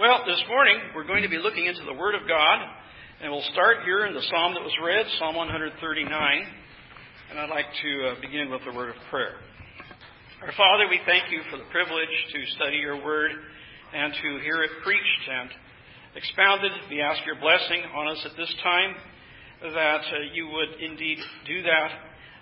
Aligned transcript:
Well, 0.00 0.24
this 0.24 0.42
morning 0.48 0.80
we're 0.96 1.04
going 1.04 1.24
to 1.24 1.28
be 1.28 1.36
looking 1.36 1.66
into 1.66 1.84
the 1.84 1.92
Word 1.92 2.14
of 2.14 2.26
God, 2.26 2.56
and 3.20 3.30
we'll 3.30 3.44
start 3.52 3.84
here 3.84 4.06
in 4.06 4.14
the 4.14 4.24
psalm 4.32 4.54
that 4.54 4.64
was 4.64 4.72
read, 4.82 5.04
Psalm 5.18 5.36
139. 5.36 5.76
And 7.28 7.38
I'd 7.38 7.50
like 7.50 7.68
to 7.68 8.08
uh, 8.08 8.14
begin 8.22 8.48
with 8.48 8.62
a 8.64 8.72
word 8.72 8.88
of 8.88 8.96
prayer. 9.10 9.36
Our 10.40 10.56
Father, 10.56 10.88
we 10.88 11.04
thank 11.04 11.30
you 11.30 11.42
for 11.50 11.58
the 11.58 11.68
privilege 11.68 12.08
to 12.32 12.38
study 12.56 12.78
your 12.78 12.96
Word 13.04 13.44
and 13.92 14.14
to 14.14 14.40
hear 14.40 14.64
it 14.64 14.70
preached 14.82 15.24
and 15.28 15.50
expounded. 16.16 16.72
We 16.88 17.02
ask 17.02 17.20
your 17.26 17.36
blessing 17.36 17.84
on 17.94 18.08
us 18.08 18.24
at 18.24 18.32
this 18.38 18.54
time, 18.62 18.96
that 19.60 20.00
uh, 20.00 20.32
you 20.32 20.48
would 20.48 20.80
indeed 20.80 21.18
do 21.44 21.60
that 21.60 21.90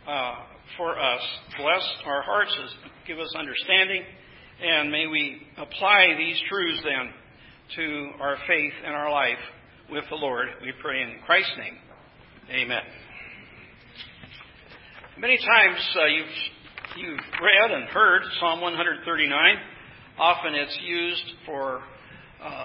uh, 0.06 0.34
for 0.77 0.95
us. 0.96 1.22
Bless 1.59 1.82
our 2.06 2.22
hearts, 2.22 2.54
give 3.04 3.18
us 3.18 3.34
understanding, 3.36 4.04
and 4.62 4.93
may 4.93 5.09
we 5.09 5.43
apply 5.59 6.14
these 6.16 6.40
truths 6.48 6.82
then 6.84 7.18
to 7.77 8.11
our 8.21 8.37
faith 8.47 8.73
and 8.84 8.95
our 8.95 9.11
life 9.11 9.38
with 9.91 10.05
the 10.09 10.16
Lord. 10.16 10.48
We 10.62 10.73
pray 10.80 11.02
in 11.02 11.16
Christ's 11.27 11.52
name. 11.59 11.77
Amen. 12.51 12.83
Many 15.19 15.37
times 15.37 15.97
uh, 15.97 16.06
you've, 16.06 16.27
you've 16.97 17.20
read 17.42 17.70
and 17.70 17.84
heard 17.91 18.23
Psalm 18.41 18.61
139. 18.61 19.56
Often 20.19 20.55
it's 20.55 20.78
used 20.83 21.25
for 21.45 21.83
uh, 22.42 22.65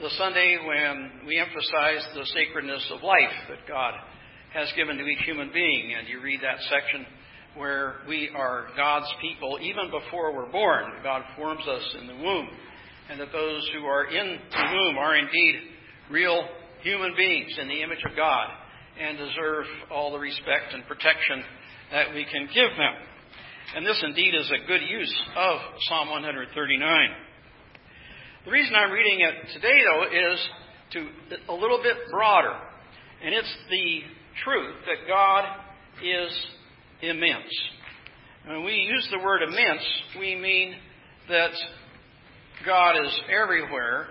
the 0.00 0.10
Sunday 0.16 0.58
when 0.64 1.26
we 1.26 1.38
emphasize 1.38 2.06
the 2.14 2.26
sacredness 2.26 2.86
of 2.94 3.02
life 3.02 3.34
that 3.48 3.66
God 3.66 3.94
has 4.54 4.68
given 4.76 4.96
to 4.96 5.04
each 5.04 5.24
human 5.24 5.50
being. 5.52 5.94
And 5.98 6.08
you 6.08 6.20
read 6.20 6.40
that 6.42 6.58
section 6.70 7.06
where 7.56 7.96
we 8.08 8.30
are 8.34 8.68
God's 8.76 9.12
people 9.20 9.58
even 9.60 9.90
before 9.90 10.34
we're 10.34 10.52
born. 10.52 10.84
God 11.02 11.22
forms 11.36 11.66
us 11.66 11.96
in 12.00 12.06
the 12.06 12.14
womb 12.14 12.48
and 13.10 13.20
that 13.20 13.32
those 13.32 13.68
who 13.74 13.84
are 13.84 14.04
in 14.04 14.38
the 14.50 14.64
womb 14.72 14.98
are 14.98 15.16
indeed 15.16 15.56
real 16.10 16.44
human 16.82 17.14
beings 17.16 17.56
in 17.60 17.68
the 17.68 17.82
image 17.82 18.02
of 18.08 18.16
God 18.16 18.48
and 19.00 19.16
deserve 19.16 19.64
all 19.90 20.12
the 20.12 20.18
respect 20.18 20.74
and 20.74 20.86
protection 20.86 21.42
that 21.90 22.14
we 22.14 22.24
can 22.24 22.46
give 22.52 22.70
them. 22.76 22.94
And 23.74 23.86
this 23.86 24.02
indeed 24.04 24.34
is 24.34 24.50
a 24.50 24.66
good 24.66 24.82
use 24.88 25.22
of 25.36 25.58
Psalm 25.88 26.10
139. 26.10 27.08
The 28.44 28.50
reason 28.50 28.74
I'm 28.74 28.90
reading 28.90 29.20
it 29.20 29.52
today, 29.54 29.78
though, 29.86 30.04
is 30.04 30.48
to 30.92 31.08
a 31.48 31.54
little 31.54 31.80
bit 31.82 31.96
broader, 32.10 32.54
and 33.24 33.34
it's 33.34 33.54
the 33.70 34.00
truth 34.44 34.74
that 34.86 35.08
God 35.08 35.44
is 36.02 36.46
immense. 37.00 37.52
When 38.46 38.64
we 38.64 38.72
use 38.72 39.08
the 39.10 39.24
word 39.24 39.42
immense, 39.42 39.86
we 40.18 40.34
mean 40.34 40.74
that 41.28 41.52
God 42.64 43.04
is 43.04 43.20
everywhere 43.30 44.06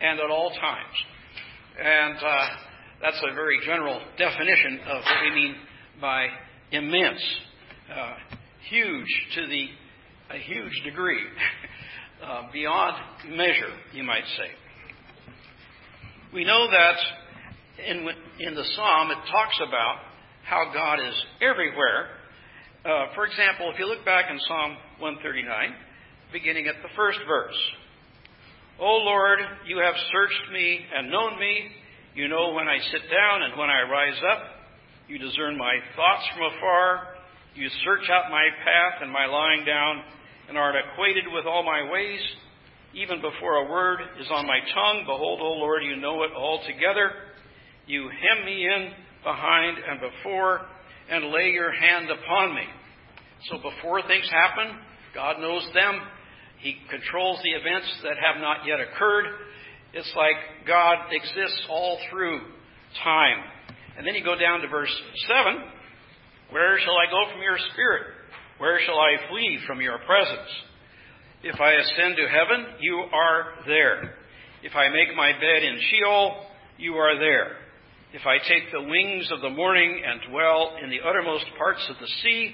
and 0.00 0.18
at 0.18 0.30
all 0.30 0.50
times. 0.50 0.94
And 1.78 2.16
uh, 2.16 2.48
that's 3.02 3.22
a 3.30 3.34
very 3.34 3.58
general 3.64 4.00
definition 4.18 4.80
of 4.86 5.02
what 5.02 5.22
we 5.24 5.34
mean 5.34 5.54
by 6.00 6.26
immense, 6.72 7.22
uh, 7.94 8.14
huge 8.68 9.06
to 9.34 9.46
the 9.46 9.68
a 10.32 10.38
huge 10.38 10.82
degree, 10.84 11.18
uh, 12.24 12.42
beyond 12.52 12.96
measure, 13.30 13.74
you 13.92 14.04
might 14.04 14.24
say. 14.36 14.50
We 16.32 16.44
know 16.44 16.70
that 16.70 16.96
in 17.84 18.08
in 18.38 18.54
the 18.54 18.64
psalm 18.76 19.10
it 19.10 19.18
talks 19.32 19.60
about 19.66 19.96
how 20.44 20.70
God 20.72 21.00
is 21.00 21.14
everywhere. 21.42 22.10
Uh, 22.84 23.14
for 23.14 23.26
example, 23.26 23.70
if 23.72 23.78
you 23.78 23.86
look 23.86 24.04
back 24.04 24.26
in 24.30 24.38
Psalm 24.46 24.76
139 25.00 25.74
beginning 26.32 26.66
at 26.66 26.76
the 26.82 26.88
first 26.96 27.18
verse. 27.26 27.58
O 28.80 28.96
Lord, 29.04 29.40
you 29.66 29.78
have 29.78 29.94
searched 30.12 30.52
me 30.52 30.80
and 30.96 31.10
known 31.10 31.38
me. 31.38 31.68
You 32.14 32.28
know 32.28 32.52
when 32.52 32.66
I 32.66 32.78
sit 32.90 33.02
down 33.10 33.42
and 33.42 33.58
when 33.58 33.68
I 33.68 33.82
rise 33.82 34.20
up. 34.32 34.42
You 35.08 35.18
discern 35.18 35.58
my 35.58 35.74
thoughts 35.96 36.24
from 36.32 36.56
afar. 36.56 37.14
You 37.54 37.68
search 37.84 38.08
out 38.10 38.30
my 38.30 38.46
path 38.64 39.02
and 39.02 39.10
my 39.10 39.26
lying 39.26 39.64
down, 39.64 40.02
and 40.48 40.56
are 40.56 40.72
acquainted 40.76 41.24
with 41.32 41.46
all 41.46 41.62
my 41.62 41.90
ways. 41.90 42.20
Even 42.94 43.20
before 43.20 43.56
a 43.56 43.70
word 43.70 44.00
is 44.18 44.26
on 44.32 44.46
my 44.46 44.58
tongue, 44.74 45.04
behold, 45.06 45.40
O 45.40 45.52
Lord, 45.58 45.84
you 45.84 45.96
know 45.96 46.22
it 46.22 46.30
altogether. 46.34 47.12
You 47.86 48.08
hem 48.08 48.44
me 48.44 48.64
in 48.64 48.92
behind 49.22 49.78
and 49.78 50.00
before, 50.00 50.62
and 51.10 51.32
lay 51.32 51.50
your 51.50 51.72
hand 51.72 52.08
upon 52.10 52.54
me. 52.54 52.64
So 53.50 53.58
before 53.58 54.02
things 54.02 54.28
happen, 54.30 54.78
God 55.14 55.40
knows 55.40 55.68
them. 55.74 56.00
He 56.60 56.76
controls 56.90 57.40
the 57.42 57.50
events 57.50 57.88
that 58.02 58.16
have 58.20 58.40
not 58.40 58.66
yet 58.66 58.80
occurred. 58.80 59.26
It's 59.92 60.12
like 60.14 60.66
God 60.66 61.08
exists 61.10 61.62
all 61.68 61.98
through 62.10 62.40
time. 63.02 63.42
And 63.96 64.06
then 64.06 64.14
you 64.14 64.24
go 64.24 64.36
down 64.38 64.60
to 64.60 64.68
verse 64.68 64.94
7 65.26 65.62
Where 66.50 66.78
shall 66.78 66.96
I 66.96 67.10
go 67.10 67.32
from 67.32 67.42
your 67.42 67.58
spirit? 67.72 68.02
Where 68.58 68.78
shall 68.84 68.98
I 68.98 69.28
flee 69.30 69.58
from 69.66 69.80
your 69.80 69.98
presence? 70.04 70.50
If 71.42 71.58
I 71.58 71.72
ascend 71.72 72.16
to 72.16 72.28
heaven, 72.28 72.76
you 72.80 73.04
are 73.10 73.64
there. 73.66 74.14
If 74.62 74.76
I 74.76 74.90
make 74.90 75.16
my 75.16 75.32
bed 75.32 75.62
in 75.62 75.80
Sheol, 75.88 76.44
you 76.76 76.94
are 76.96 77.18
there. 77.18 77.56
If 78.12 78.26
I 78.26 78.36
take 78.36 78.70
the 78.70 78.82
wings 78.82 79.30
of 79.32 79.40
the 79.40 79.48
morning 79.48 80.02
and 80.04 80.30
dwell 80.30 80.76
in 80.82 80.90
the 80.90 81.00
uttermost 81.00 81.46
parts 81.56 81.80
of 81.88 81.96
the 81.98 82.12
sea, 82.22 82.52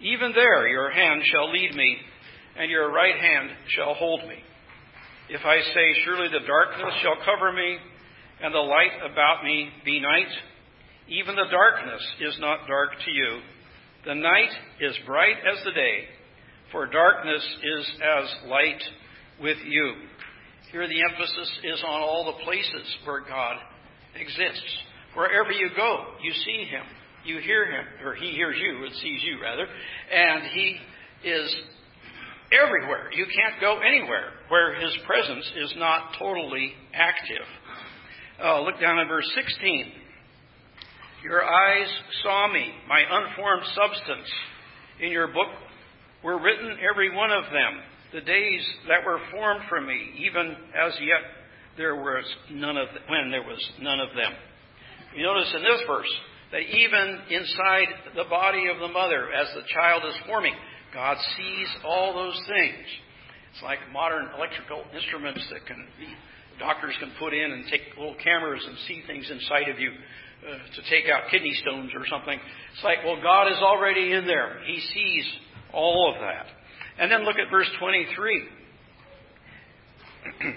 even 0.00 0.32
there 0.34 0.66
your 0.66 0.90
hand 0.90 1.22
shall 1.30 1.52
lead 1.52 1.76
me 1.76 1.98
and 2.60 2.70
your 2.70 2.92
right 2.92 3.16
hand 3.16 3.50
shall 3.74 3.94
hold 3.94 4.20
me. 4.28 4.36
If 5.30 5.40
I 5.46 5.60
say, 5.62 6.02
Surely 6.04 6.28
the 6.28 6.46
darkness 6.46 6.92
shall 7.00 7.16
cover 7.24 7.52
me, 7.52 7.78
and 8.42 8.54
the 8.54 8.58
light 8.58 8.92
about 9.10 9.42
me 9.42 9.70
be 9.82 9.98
night, 9.98 10.28
even 11.08 11.36
the 11.36 11.48
darkness 11.50 12.06
is 12.20 12.36
not 12.38 12.68
dark 12.68 12.90
to 13.02 13.10
you. 13.10 13.40
The 14.04 14.14
night 14.14 14.50
is 14.78 14.94
bright 15.06 15.36
as 15.38 15.64
the 15.64 15.72
day, 15.72 16.04
for 16.70 16.86
darkness 16.86 17.42
is 17.62 17.92
as 17.96 18.50
light 18.50 18.82
with 19.40 19.58
you. 19.66 19.94
Here 20.70 20.86
the 20.86 21.02
emphasis 21.10 21.58
is 21.64 21.82
on 21.82 22.02
all 22.02 22.26
the 22.26 22.44
places 22.44 22.96
where 23.06 23.22
God 23.22 23.56
exists. 24.14 24.76
Wherever 25.14 25.50
you 25.50 25.70
go, 25.74 26.04
you 26.22 26.32
see 26.32 26.66
Him, 26.68 26.84
you 27.24 27.40
hear 27.40 27.64
Him, 27.64 27.86
or 28.04 28.14
He 28.14 28.32
hears 28.32 28.56
you, 28.60 28.84
it 28.84 28.92
sees 29.00 29.22
you 29.24 29.40
rather, 29.40 29.66
and 30.12 30.42
He 30.52 30.76
is 31.24 31.56
everywhere. 32.52 33.10
You 33.12 33.26
can't 33.26 33.60
go 33.60 33.78
anywhere 33.78 34.32
where 34.48 34.74
his 34.74 34.96
presence 35.06 35.50
is 35.56 35.74
not 35.76 36.14
totally 36.18 36.72
active. 36.92 37.46
Uh, 38.42 38.62
look 38.62 38.80
down 38.80 38.98
at 38.98 39.08
verse 39.08 39.30
16. 39.34 39.92
Your 41.22 41.44
eyes 41.44 41.88
saw 42.22 42.50
me, 42.52 42.70
my 42.88 43.02
unformed 43.08 43.64
substance. 43.74 44.28
In 45.00 45.10
your 45.10 45.28
book 45.28 45.48
were 46.24 46.40
written 46.40 46.76
every 46.90 47.14
one 47.14 47.30
of 47.30 47.44
them, 47.44 47.80
the 48.12 48.20
days 48.20 48.66
that 48.88 49.04
were 49.04 49.20
formed 49.30 49.62
for 49.68 49.80
me, 49.80 50.12
even 50.18 50.56
as 50.74 50.92
yet 51.00 51.22
there 51.76 51.96
was 51.96 52.24
none 52.50 52.76
of 52.76 52.88
them, 52.88 53.02
when 53.08 53.30
there 53.30 53.42
was 53.42 53.60
none 53.80 54.00
of 54.00 54.08
them. 54.16 54.32
You 55.14 55.24
notice 55.24 55.52
in 55.54 55.62
this 55.62 55.82
verse 55.86 56.12
that 56.52 56.60
even 56.60 57.18
inside 57.30 57.88
the 58.16 58.28
body 58.28 58.66
of 58.68 58.80
the 58.80 58.88
mother, 58.88 59.32
as 59.32 59.48
the 59.54 59.62
child 59.72 60.02
is 60.08 60.14
forming, 60.26 60.54
God 60.92 61.16
sees 61.36 61.68
all 61.84 62.14
those 62.14 62.40
things. 62.48 62.86
It's 63.52 63.62
like 63.62 63.78
modern 63.92 64.28
electrical 64.36 64.84
instruments 64.94 65.46
that 65.52 65.66
can 65.66 65.86
doctors 66.58 66.94
can 67.00 67.10
put 67.18 67.32
in 67.32 67.52
and 67.52 67.64
take 67.70 67.80
little 67.96 68.16
cameras 68.22 68.62
and 68.66 68.76
see 68.86 69.02
things 69.06 69.28
inside 69.30 69.68
of 69.70 69.80
you 69.80 69.90
uh, 69.90 70.58
to 70.76 70.82
take 70.90 71.10
out 71.10 71.30
kidney 71.30 71.54
stones 71.62 71.90
or 71.94 72.06
something. 72.06 72.38
It's 72.74 72.84
like, 72.84 72.98
well, 73.04 73.20
God 73.22 73.48
is 73.48 73.58
already 73.58 74.12
in 74.12 74.26
there. 74.26 74.60
He 74.66 74.78
sees 74.78 75.24
all 75.72 76.12
of 76.14 76.20
that. 76.20 76.46
And 76.98 77.10
then 77.10 77.24
look 77.24 77.36
at 77.36 77.50
verse 77.50 77.70
23. 77.78 78.42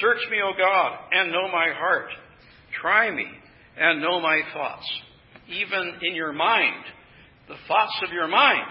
Search 0.00 0.30
me, 0.30 0.38
O 0.44 0.52
God, 0.56 0.98
and 1.12 1.32
know 1.32 1.48
my 1.50 1.72
heart. 1.74 2.10
Try 2.80 3.10
me 3.10 3.26
and 3.76 4.00
know 4.00 4.20
my 4.20 4.40
thoughts. 4.52 4.88
Even 5.48 5.94
in 6.02 6.14
your 6.14 6.32
mind, 6.32 6.84
the 7.48 7.56
thoughts 7.66 8.00
of 8.06 8.12
your 8.12 8.28
mind 8.28 8.70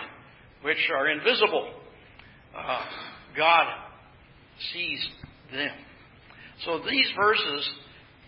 which 0.61 0.89
are 0.93 1.09
invisible. 1.09 1.73
Uh, 2.55 2.81
God 3.37 3.67
sees 4.73 5.07
them. 5.51 5.75
So 6.65 6.79
these 6.89 7.07
verses 7.15 7.69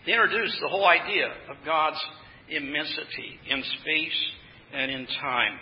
introduce 0.06 0.56
the 0.60 0.68
whole 0.68 0.86
idea 0.86 1.26
of 1.50 1.56
God's 1.64 2.00
immensity 2.48 3.38
in 3.48 3.62
space 3.80 4.30
and 4.72 4.90
in 4.90 5.06
time. 5.20 5.58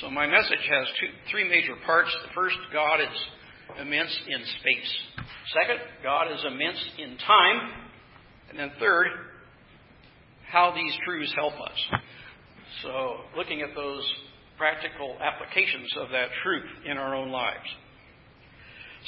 So 0.00 0.10
my 0.10 0.26
message 0.26 0.64
has 0.70 0.86
two, 1.00 1.08
three 1.30 1.48
major 1.48 1.74
parts. 1.84 2.10
The 2.26 2.32
first, 2.34 2.56
God 2.72 3.00
is 3.00 3.80
immense 3.80 4.16
in 4.28 4.44
space. 4.60 5.26
Second, 5.52 5.80
God 6.02 6.32
is 6.32 6.44
immense 6.46 6.82
in 6.98 7.16
time. 7.18 7.72
And 8.50 8.58
then 8.58 8.70
third, 8.78 9.08
how 10.50 10.72
these 10.74 10.92
truths 11.04 11.32
help 11.34 11.54
us. 11.54 12.00
So 12.82 13.16
looking 13.36 13.62
at 13.62 13.74
those 13.74 14.04
practical 14.56 15.16
applications 15.20 15.92
of 15.98 16.10
that 16.10 16.28
truth 16.42 16.64
in 16.84 16.96
our 16.96 17.14
own 17.14 17.30
lives. 17.30 17.66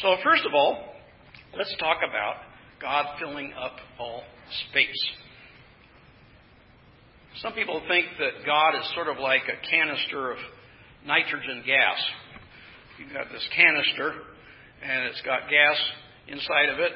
So, 0.02 0.16
first 0.22 0.44
of 0.44 0.52
all, 0.54 0.78
let's 1.56 1.74
talk 1.78 1.98
about 2.08 2.36
God 2.80 3.06
filling 3.18 3.52
up 3.52 3.76
all 3.98 4.22
space. 4.68 5.10
Some 7.42 7.52
people 7.52 7.80
think 7.88 8.06
that 8.18 8.44
God 8.46 8.78
is 8.78 8.90
sort 8.94 9.08
of 9.08 9.18
like 9.18 9.42
a 9.42 9.70
canister 9.70 10.32
of 10.32 10.38
nitrogen 11.06 11.62
gas. 11.66 11.98
You've 12.98 13.12
got 13.12 13.26
this 13.30 13.46
canister, 13.54 14.12
and 14.82 15.04
it's 15.04 15.20
got 15.22 15.48
gas 15.50 15.76
inside 16.28 16.68
of 16.70 16.78
it, 16.78 16.92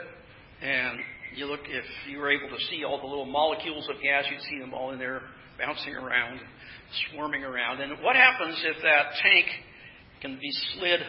and 0.62 0.98
you 1.36 1.46
look, 1.46 1.60
if 1.66 1.84
you 2.08 2.18
were 2.18 2.30
able 2.30 2.48
to 2.48 2.64
see 2.70 2.84
all 2.84 3.00
the 3.00 3.06
little 3.06 3.26
molecules 3.26 3.88
of 3.88 4.02
gas, 4.02 4.24
you'd 4.30 4.40
see 4.50 4.58
them 4.58 4.74
all 4.74 4.90
in 4.92 4.98
there 4.98 5.22
bouncing 5.58 5.94
around, 5.94 6.40
swarming 7.10 7.44
around. 7.44 7.80
And 7.80 8.02
what 8.02 8.16
happens 8.16 8.60
if 8.64 8.82
that 8.82 9.14
tank 9.22 9.46
can 10.20 10.38
be 10.40 10.50
slid, 10.74 11.00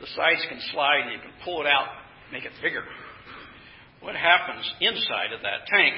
the 0.00 0.06
sides 0.16 0.44
can 0.48 0.60
slide, 0.72 1.00
and 1.04 1.12
you 1.12 1.18
can 1.18 1.32
pull 1.44 1.60
it 1.60 1.66
out, 1.66 1.88
make 2.32 2.44
it 2.44 2.52
bigger? 2.62 2.84
What 4.00 4.16
happens 4.16 4.64
inside 4.80 5.32
of 5.34 5.42
that 5.42 5.66
tank? 5.66 5.94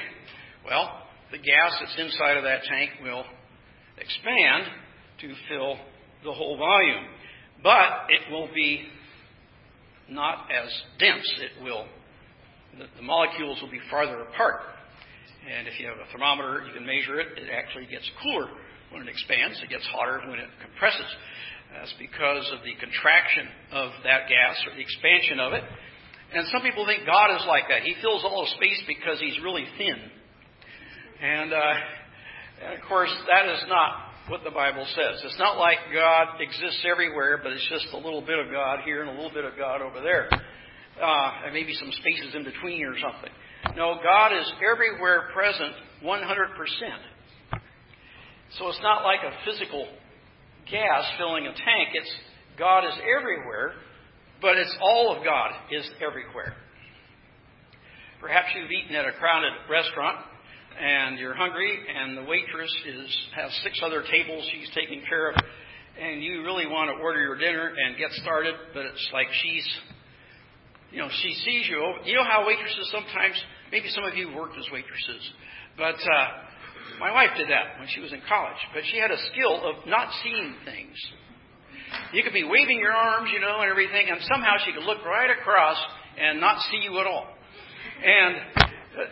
Well, 0.65 1.03
the 1.31 1.37
gas 1.37 1.77
that's 1.79 1.95
inside 1.97 2.37
of 2.37 2.43
that 2.43 2.63
tank 2.63 2.91
will 3.01 3.23
expand 3.97 4.65
to 5.21 5.33
fill 5.49 5.77
the 6.23 6.33
whole 6.33 6.57
volume. 6.57 7.05
But 7.61 8.09
it 8.09 8.31
will 8.31 8.49
be 8.53 8.83
not 10.09 10.49
as 10.51 10.69
dense. 10.99 11.33
It 11.39 11.63
will, 11.63 11.85
the, 12.77 12.85
the 12.97 13.01
molecules 13.03 13.61
will 13.61 13.71
be 13.71 13.79
farther 13.89 14.21
apart. 14.21 14.61
And 15.49 15.67
if 15.67 15.79
you 15.79 15.87
have 15.87 15.97
a 15.97 16.11
thermometer, 16.11 16.65
you 16.67 16.73
can 16.73 16.85
measure 16.85 17.19
it. 17.19 17.37
It 17.37 17.49
actually 17.51 17.85
gets 17.85 18.09
cooler 18.21 18.49
when 18.93 19.01
it 19.01 19.09
expands. 19.09 19.59
It 19.65 19.69
gets 19.73 19.85
hotter 19.89 20.21
when 20.29 20.39
it 20.39 20.49
compresses. 20.61 21.09
That's 21.73 21.93
because 21.97 22.45
of 22.53 22.61
the 22.61 22.77
contraction 22.77 23.49
of 23.73 23.89
that 24.05 24.29
gas 24.29 24.61
or 24.69 24.77
the 24.77 24.85
expansion 24.85 25.41
of 25.41 25.57
it. 25.57 25.65
And 26.33 26.45
some 26.53 26.61
people 26.61 26.85
think 26.85 27.05
God 27.05 27.33
is 27.33 27.45
like 27.49 27.65
that. 27.69 27.81
He 27.81 27.97
fills 28.01 28.23
all 28.23 28.45
the 28.45 28.53
space 28.57 28.81
because 28.85 29.19
he's 29.19 29.37
really 29.41 29.65
thin. 29.77 29.97
And, 31.21 31.53
uh, 31.53 31.73
and 32.61 32.71
of 32.77 32.81
course, 32.87 33.13
that 33.29 33.49
is 33.49 33.65
not 33.67 34.13
what 34.29 34.43
the 34.43 34.51
Bible 34.51 34.85
says. 34.95 35.21
It's 35.25 35.37
not 35.37 35.57
like 35.57 35.77
God 35.93 36.39
exists 36.39 36.85
everywhere, 36.89 37.41
but 37.41 37.51
it's 37.51 37.67
just 37.69 37.89
a 37.93 37.97
little 37.97 38.21
bit 38.21 38.39
of 38.39 38.51
God 38.51 38.79
here 38.85 39.01
and 39.01 39.09
a 39.09 39.13
little 39.13 39.33
bit 39.33 39.45
of 39.45 39.57
God 39.57 39.81
over 39.81 40.01
there. 40.01 40.29
Uh, 40.31 41.31
and 41.45 41.53
maybe 41.53 41.73
some 41.73 41.91
spaces 41.91 42.35
in 42.35 42.43
between 42.43 42.85
or 42.85 42.93
something. 43.01 43.33
No, 43.75 43.97
God 44.01 44.33
is 44.37 44.45
everywhere 44.61 45.29
present 45.33 45.73
100%. 46.03 46.21
So 48.59 48.67
it's 48.69 48.81
not 48.83 49.03
like 49.03 49.19
a 49.25 49.33
physical 49.45 49.87
gas 50.69 51.05
filling 51.17 51.47
a 51.47 51.53
tank. 51.53 51.89
It's 51.93 52.11
God 52.57 52.85
is 52.85 52.93
everywhere, 53.01 53.73
but 54.41 54.57
it's 54.57 54.75
all 54.79 55.15
of 55.15 55.23
God 55.23 55.51
is 55.71 55.89
everywhere. 56.05 56.53
Perhaps 58.21 58.49
you've 58.55 58.69
eaten 58.69 58.95
at 58.95 59.05
a 59.05 59.11
crowded 59.13 59.53
restaurant 59.69 60.17
and 60.79 61.19
you're 61.19 61.33
hungry, 61.33 61.77
and 61.85 62.17
the 62.17 62.23
waitress 62.23 62.71
is 62.85 63.09
has 63.35 63.51
six 63.63 63.79
other 63.83 64.03
tables 64.09 64.47
she's 64.51 64.69
taking 64.73 65.03
care 65.07 65.29
of, 65.29 65.35
and 65.99 66.23
you 66.23 66.41
really 66.41 66.65
want 66.65 66.89
to 66.89 67.03
order 67.03 67.21
your 67.21 67.37
dinner 67.37 67.73
and 67.73 67.97
get 67.97 68.09
started, 68.23 68.55
but 68.73 68.85
it's 68.85 69.09
like 69.13 69.27
she's, 69.43 69.67
you 70.91 70.97
know, 70.97 71.09
she 71.21 71.33
sees 71.45 71.69
you. 71.69 71.81
You 72.05 72.15
know 72.15 72.23
how 72.23 72.47
waitresses 72.47 72.89
sometimes, 72.91 73.35
maybe 73.71 73.87
some 73.89 74.03
of 74.03 74.15
you 74.15 74.33
worked 74.35 74.57
as 74.57 74.65
waitresses, 74.71 75.29
but 75.77 75.95
uh, 75.95 76.27
my 76.99 77.11
wife 77.11 77.31
did 77.37 77.49
that 77.49 77.79
when 77.79 77.87
she 77.89 77.99
was 77.99 78.13
in 78.13 78.21
college. 78.27 78.59
But 78.73 78.83
she 78.91 78.97
had 78.97 79.11
a 79.11 79.19
skill 79.31 79.59
of 79.63 79.87
not 79.87 80.09
seeing 80.23 80.55
things. 80.65 80.95
You 82.13 82.23
could 82.23 82.33
be 82.33 82.43
waving 82.43 82.79
your 82.79 82.93
arms, 82.93 83.29
you 83.33 83.39
know, 83.39 83.61
and 83.61 83.69
everything, 83.69 84.09
and 84.09 84.19
somehow 84.25 84.57
she 84.65 84.73
could 84.73 84.83
look 84.83 85.05
right 85.05 85.29
across 85.29 85.77
and 86.17 86.39
not 86.39 86.57
see 86.71 86.81
you 86.81 86.99
at 86.99 87.07
all. 87.07 87.27
And 88.03 88.63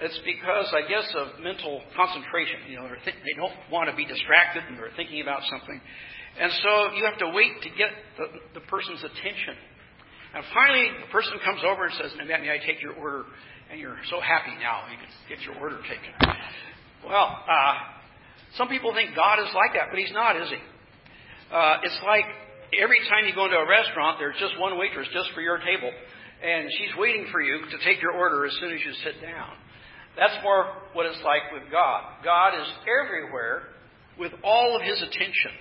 it's 0.02 0.20
because, 0.26 0.70
I 0.74 0.88
guess, 0.88 1.08
of 1.16 1.42
mental 1.42 1.82
concentration. 1.96 2.70
You 2.70 2.78
know, 2.78 2.88
th- 3.04 3.22
they 3.26 3.36
don't 3.38 3.54
want 3.72 3.90
to 3.90 3.96
be 3.96 4.06
distracted 4.06 4.64
and 4.68 4.78
they're 4.78 4.94
thinking 4.96 5.22
about 5.22 5.42
something. 5.50 5.80
And 6.40 6.52
so 6.64 6.94
you 6.96 7.06
have 7.06 7.18
to 7.20 7.30
wait 7.34 7.62
to 7.64 7.70
get 7.76 7.90
the, 8.18 8.60
the 8.60 8.64
person's 8.68 9.04
attention. 9.04 9.58
And 10.34 10.46
finally, 10.54 10.88
the 11.02 11.12
person 11.12 11.34
comes 11.44 11.62
over 11.66 11.86
and 11.86 11.94
says, 12.00 12.12
May 12.16 12.34
I 12.34 12.60
take 12.66 12.82
your 12.82 12.94
order? 12.94 13.26
And 13.70 13.80
you're 13.80 14.00
so 14.10 14.20
happy 14.20 14.52
now 14.60 14.84
you 14.92 14.98
can 15.00 15.12
get 15.28 15.40
your 15.48 15.56
order 15.60 15.80
taken. 15.88 16.12
Well, 17.06 17.44
uh, 17.44 17.74
some 18.58 18.68
people 18.68 18.94
think 18.94 19.16
God 19.16 19.40
is 19.40 19.50
like 19.56 19.74
that, 19.74 19.88
but 19.90 20.00
He's 20.00 20.12
not, 20.12 20.36
is 20.36 20.50
He? 20.50 20.62
Uh, 21.52 21.78
it's 21.84 22.00
like 22.06 22.26
every 22.80 23.00
time 23.10 23.28
you 23.28 23.36
go 23.36 23.46
into 23.46 23.58
a 23.58 23.68
restaurant, 23.68 24.18
there's 24.20 24.38
just 24.40 24.60
one 24.60 24.78
waitress 24.78 25.08
just 25.14 25.32
for 25.34 25.42
your 25.42 25.58
table, 25.58 25.92
and 26.44 26.70
she's 26.78 26.96
waiting 26.98 27.28
for 27.32 27.42
you 27.42 27.60
to 27.60 27.78
take 27.84 28.02
your 28.02 28.14
order 28.14 28.46
as 28.46 28.54
soon 28.60 28.74
as 28.74 28.80
you 28.86 28.94
sit 29.04 29.22
down. 29.22 29.52
That's 30.18 30.36
more 30.44 30.66
what 30.94 31.06
it's 31.06 31.22
like 31.24 31.52
with 31.54 31.72
God. 31.72 32.04
God 32.24 32.54
is 32.60 32.68
everywhere 32.84 33.64
with 34.20 34.32
all 34.44 34.76
of 34.76 34.82
his 34.82 35.02
attention. 35.02 35.54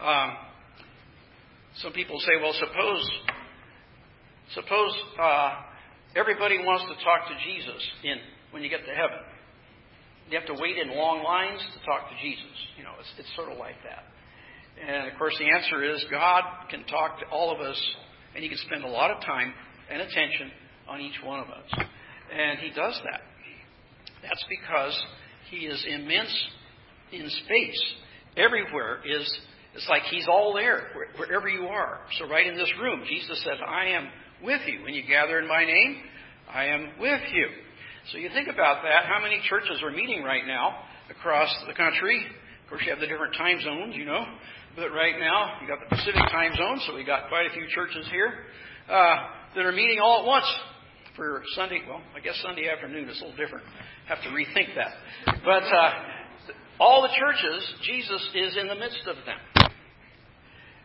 Um, 0.00 0.36
some 1.76 1.92
people 1.92 2.18
say, 2.20 2.32
well, 2.40 2.52
suppose, 2.52 3.10
suppose 4.54 4.92
uh, 5.20 5.54
everybody 6.14 6.58
wants 6.58 6.84
to 6.84 7.04
talk 7.04 7.28
to 7.28 7.34
Jesus 7.44 7.82
in 8.04 8.16
when 8.50 8.62
you 8.62 8.68
get 8.68 8.84
to 8.84 8.92
heaven. 8.92 9.18
You 10.30 10.38
have 10.38 10.48
to 10.48 10.60
wait 10.60 10.78
in 10.78 10.96
long 10.96 11.22
lines 11.22 11.60
to 11.60 11.84
talk 11.84 12.08
to 12.08 12.16
Jesus. 12.22 12.56
You 12.78 12.84
know, 12.84 12.92
it's, 12.98 13.12
it's 13.18 13.28
sort 13.36 13.52
of 13.52 13.58
like 13.58 13.76
that. 13.84 14.04
And 14.80 15.12
of 15.12 15.18
course, 15.18 15.36
the 15.38 15.46
answer 15.46 15.84
is 15.84 16.04
God 16.10 16.42
can 16.70 16.84
talk 16.84 17.20
to 17.20 17.26
all 17.26 17.54
of 17.54 17.60
us, 17.60 17.80
and 18.34 18.42
He 18.42 18.48
can 18.48 18.58
spend 18.58 18.84
a 18.84 18.88
lot 18.88 19.10
of 19.10 19.22
time 19.22 19.52
and 19.90 20.00
attention 20.00 20.50
on 20.88 21.00
each 21.00 21.16
one 21.22 21.40
of 21.40 21.48
us. 21.48 21.86
And 22.34 22.58
he 22.58 22.68
does 22.70 23.00
that. 23.04 23.20
That's 24.22 24.44
because 24.48 25.04
he 25.50 25.66
is 25.66 25.84
immense 25.88 26.48
in 27.12 27.28
space. 27.28 27.94
Everywhere 28.36 29.00
is 29.04 29.38
it's 29.74 29.88
like 29.88 30.02
he's 30.04 30.26
all 30.28 30.54
there, 30.54 30.88
wherever 31.16 31.48
you 31.48 31.66
are. 31.66 32.00
So 32.18 32.28
right 32.28 32.46
in 32.46 32.56
this 32.56 32.72
room, 32.80 33.02
Jesus 33.08 33.42
said, 33.42 33.58
I 33.66 33.88
am 33.88 34.08
with 34.42 34.60
you. 34.66 34.82
When 34.84 34.94
you 34.94 35.02
gather 35.06 35.38
in 35.38 35.48
my 35.48 35.64
name, 35.64 35.96
I 36.52 36.66
am 36.66 36.92
with 37.00 37.20
you. 37.32 37.46
So 38.12 38.18
you 38.18 38.28
think 38.34 38.48
about 38.48 38.82
that. 38.82 39.06
How 39.06 39.22
many 39.22 39.40
churches 39.48 39.80
are 39.82 39.90
meeting 39.90 40.22
right 40.22 40.46
now 40.46 40.76
across 41.08 41.48
the 41.66 41.72
country? 41.72 42.20
Of 42.20 42.68
course, 42.68 42.82
you 42.84 42.90
have 42.90 43.00
the 43.00 43.06
different 43.06 43.34
time 43.34 43.58
zones, 43.62 43.96
you 43.96 44.04
know. 44.04 44.24
But 44.76 44.90
right 44.90 45.18
now, 45.18 45.56
you 45.62 45.68
got 45.68 45.78
the 45.80 45.96
Pacific 45.96 46.20
time 46.30 46.52
zone, 46.54 46.80
so 46.86 46.94
we 46.94 47.04
got 47.04 47.28
quite 47.28 47.46
a 47.46 47.54
few 47.54 47.64
churches 47.74 48.06
here 48.10 48.44
uh, 48.90 49.16
that 49.54 49.64
are 49.64 49.72
meeting 49.72 50.00
all 50.02 50.20
at 50.20 50.26
once 50.26 50.44
for 51.16 51.42
Sunday. 51.54 51.80
Well, 51.88 52.02
I 52.14 52.20
guess 52.20 52.34
Sunday 52.42 52.68
afternoon 52.68 53.08
is 53.08 53.18
a 53.22 53.24
little 53.24 53.38
different. 53.38 53.64
Have 54.06 54.20
to 54.22 54.28
rethink 54.28 54.74
that. 54.76 54.92
But 55.42 55.64
uh, 55.64 55.90
all 56.80 57.02
the 57.02 57.14
churches, 57.18 57.72
Jesus 57.84 58.28
is 58.34 58.56
in 58.60 58.68
the 58.68 58.74
midst 58.74 59.06
of 59.06 59.16
them. 59.24 59.70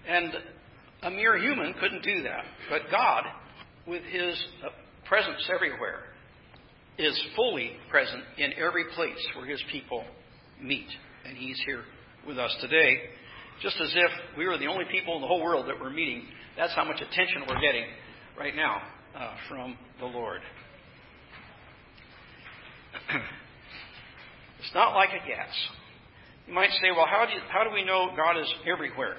And 0.07 0.31
a 1.03 1.09
mere 1.09 1.37
human 1.37 1.73
couldn't 1.81 2.03
do 2.03 2.23
that. 2.23 2.45
But 2.69 2.83
God, 2.89 3.23
with 3.85 4.03
his 4.03 4.41
presence 5.05 5.49
everywhere, 5.53 6.03
is 6.99 7.19
fully 7.35 7.71
present 7.89 8.23
in 8.37 8.51
every 8.53 8.83
place 8.93 9.17
where 9.35 9.47
his 9.47 9.63
people 9.71 10.03
meet. 10.61 10.87
And 11.25 11.37
he's 11.37 11.59
here 11.65 11.83
with 12.27 12.37
us 12.37 12.55
today. 12.61 12.97
Just 13.61 13.79
as 13.81 13.93
if 13.95 14.11
we 14.37 14.45
were 14.47 14.57
the 14.57 14.67
only 14.67 14.85
people 14.91 15.15
in 15.15 15.21
the 15.21 15.27
whole 15.27 15.41
world 15.41 15.67
that 15.69 15.79
were 15.79 15.89
meeting. 15.89 16.23
That's 16.57 16.75
how 16.75 16.83
much 16.83 17.01
attention 17.01 17.43
we're 17.47 17.61
getting 17.61 17.85
right 18.37 18.55
now 18.55 18.81
uh, 19.17 19.35
from 19.47 19.77
the 19.99 20.05
Lord. 20.05 20.41
it's 24.59 24.73
not 24.75 24.93
like 24.93 25.09
a 25.09 25.27
gas. 25.27 25.53
You 26.47 26.53
might 26.53 26.71
say, 26.81 26.91
well, 26.95 27.07
how 27.09 27.25
do, 27.25 27.33
you, 27.33 27.39
how 27.49 27.63
do 27.63 27.69
we 27.73 27.85
know 27.85 28.09
God 28.15 28.37
is 28.39 28.51
everywhere? 28.71 29.15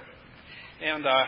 And 0.83 1.07
uh, 1.07 1.25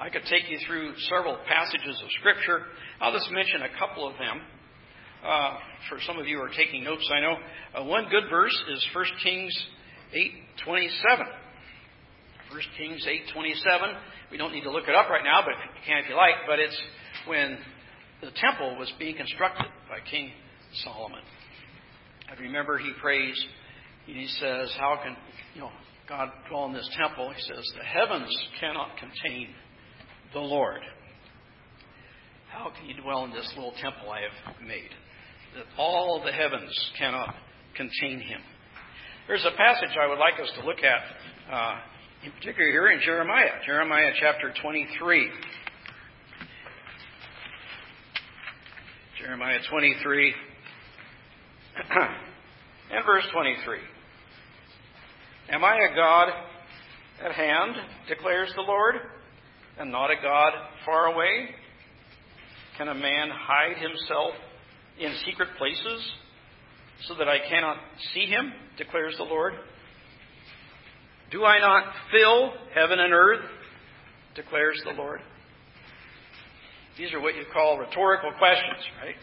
I 0.00 0.10
could 0.10 0.22
take 0.28 0.50
you 0.50 0.58
through 0.66 0.94
several 1.10 1.38
passages 1.46 2.00
of 2.02 2.10
Scripture. 2.18 2.66
I'll 3.00 3.12
just 3.12 3.30
mention 3.30 3.62
a 3.62 3.78
couple 3.78 4.08
of 4.08 4.14
them. 4.18 4.40
Uh, 5.24 5.56
for 5.88 5.98
some 6.04 6.18
of 6.18 6.26
you 6.26 6.38
who 6.38 6.42
are 6.42 6.50
taking 6.56 6.82
notes, 6.82 7.08
I 7.14 7.20
know 7.20 7.36
uh, 7.78 7.84
one 7.84 8.08
good 8.10 8.24
verse 8.28 8.56
is 8.72 8.84
1 8.92 9.04
Kings 9.22 9.66
8:27. 10.66 10.90
1 12.50 12.60
Kings 12.76 13.06
8:27. 13.34 13.94
We 14.30 14.36
don't 14.36 14.52
need 14.52 14.64
to 14.64 14.70
look 14.70 14.88
it 14.88 14.94
up 14.94 15.08
right 15.08 15.22
now, 15.22 15.42
but 15.44 15.54
you 15.54 15.80
can 15.86 15.98
if 16.02 16.08
you 16.08 16.16
like. 16.16 16.34
But 16.46 16.58
it's 16.58 16.80
when 17.26 17.58
the 18.20 18.30
temple 18.34 18.76
was 18.78 18.92
being 18.98 19.16
constructed 19.16 19.66
by 19.88 19.98
King 20.10 20.32
Solomon. 20.84 21.22
I 22.28 22.40
remember 22.40 22.78
he 22.78 22.92
prays, 23.00 23.34
he 24.06 24.26
says, 24.40 24.74
How 24.78 24.98
can 25.02 25.16
you 25.54 25.60
know 25.60 25.70
God 26.08 26.30
dwell 26.48 26.66
in 26.66 26.72
this 26.72 26.88
temple? 26.98 27.32
He 27.34 27.42
says, 27.42 27.64
The 27.78 27.84
heavens 27.84 28.48
cannot 28.60 28.96
contain 28.96 29.50
the 30.32 30.40
Lord. 30.40 30.80
How 32.48 32.70
can 32.76 32.86
you 32.86 33.00
dwell 33.00 33.24
in 33.24 33.30
this 33.30 33.50
little 33.54 33.74
temple 33.80 34.10
I 34.10 34.20
have 34.22 34.60
made? 34.66 34.90
That 35.54 35.64
all 35.76 36.22
the 36.24 36.32
heavens 36.32 36.90
cannot 36.98 37.34
contain 37.76 38.20
him. 38.20 38.40
There's 39.28 39.44
a 39.44 39.56
passage 39.56 39.96
I 40.00 40.08
would 40.08 40.18
like 40.18 40.40
us 40.40 40.50
to 40.58 40.66
look 40.66 40.78
at, 40.78 41.52
uh, 41.52 41.78
in 42.24 42.32
particular 42.32 42.70
here 42.70 42.90
in 42.90 43.00
Jeremiah, 43.04 43.50
Jeremiah 43.66 44.12
chapter 44.18 44.52
23. 44.62 45.30
Jeremiah 49.18 49.58
23 49.70 50.34
and 52.90 53.04
verse 53.04 53.24
23. 53.32 53.78
Am 55.50 55.64
I 55.64 55.76
a 55.76 55.94
God 55.94 56.28
at 57.24 57.32
hand, 57.32 57.76
declares 58.08 58.50
the 58.56 58.62
Lord, 58.62 58.96
and 59.78 59.92
not 59.92 60.10
a 60.10 60.16
God 60.22 60.52
far 60.86 61.06
away? 61.06 61.50
Can 62.78 62.88
a 62.88 62.94
man 62.94 63.28
hide 63.30 63.76
himself 63.76 64.34
in 64.98 65.14
secret 65.26 65.48
places 65.58 66.12
so 67.06 67.14
that 67.14 67.28
I 67.28 67.38
cannot 67.48 67.78
see 68.14 68.26
him, 68.26 68.52
declares 68.78 69.14
the 69.16 69.24
Lord? 69.24 69.54
Do 71.30 71.44
I 71.44 71.58
not 71.60 71.84
fill 72.12 72.52
heaven 72.74 72.98
and 72.98 73.12
earth, 73.12 73.44
declares 74.34 74.80
the 74.84 74.92
Lord? 74.92 75.20
These 76.98 77.12
are 77.14 77.20
what 77.20 77.34
you 77.34 77.44
call 77.52 77.78
rhetorical 77.78 78.32
questions, 78.38 78.84
right? 79.00 79.16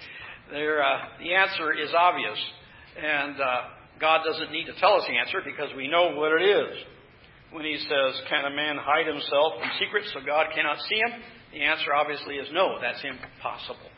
Uh, 0.49 1.21
the 1.21 1.35
answer 1.35 1.71
is 1.71 1.93
obvious, 1.95 2.37
and 2.97 3.39
uh, 3.39 3.61
God 4.01 4.21
doesn't 4.25 4.51
need 4.51 4.65
to 4.65 4.73
tell 4.79 4.95
us 4.95 5.03
the 5.07 5.17
answer 5.17 5.39
because 5.45 5.69
we 5.77 5.87
know 5.87 6.15
what 6.15 6.31
it 6.41 6.43
is. 6.43 6.77
When 7.51 7.65
He 7.65 7.77
says, 7.77 8.21
Can 8.27 8.45
a 8.45 8.55
man 8.55 8.77
hide 8.81 9.05
himself 9.05 9.53
in 9.61 9.69
secret 9.79 10.05
so 10.13 10.19
God 10.25 10.47
cannot 10.55 10.77
see 10.89 10.97
him? 10.97 11.21
The 11.53 11.61
answer 11.61 11.93
obviously 11.93 12.35
is 12.35 12.47
no, 12.51 12.77
that's 12.81 13.03
impossible. 13.03 13.89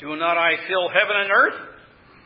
Do 0.00 0.14
not 0.16 0.38
I 0.38 0.56
fill 0.68 0.88
heaven 0.88 1.16
and 1.16 1.30
earth? 1.30 1.68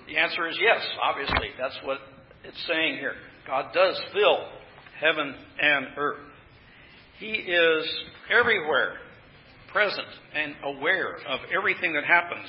The 0.07 0.17
answer 0.19 0.47
is 0.47 0.59
yes, 0.61 0.87
obviously. 1.02 1.49
That's 1.59 1.79
what 1.85 1.99
it's 2.45 2.67
saying 2.67 2.97
here. 2.97 3.14
God 3.47 3.73
does 3.73 4.00
fill 4.12 4.38
heaven 5.00 5.35
and 5.61 5.87
earth. 5.97 6.21
He 7.19 7.29
is 7.29 7.88
everywhere 8.31 8.95
present 9.73 10.07
and 10.35 10.55
aware 10.64 11.17
of 11.29 11.41
everything 11.57 11.95
that 11.95 12.05
happens 12.05 12.49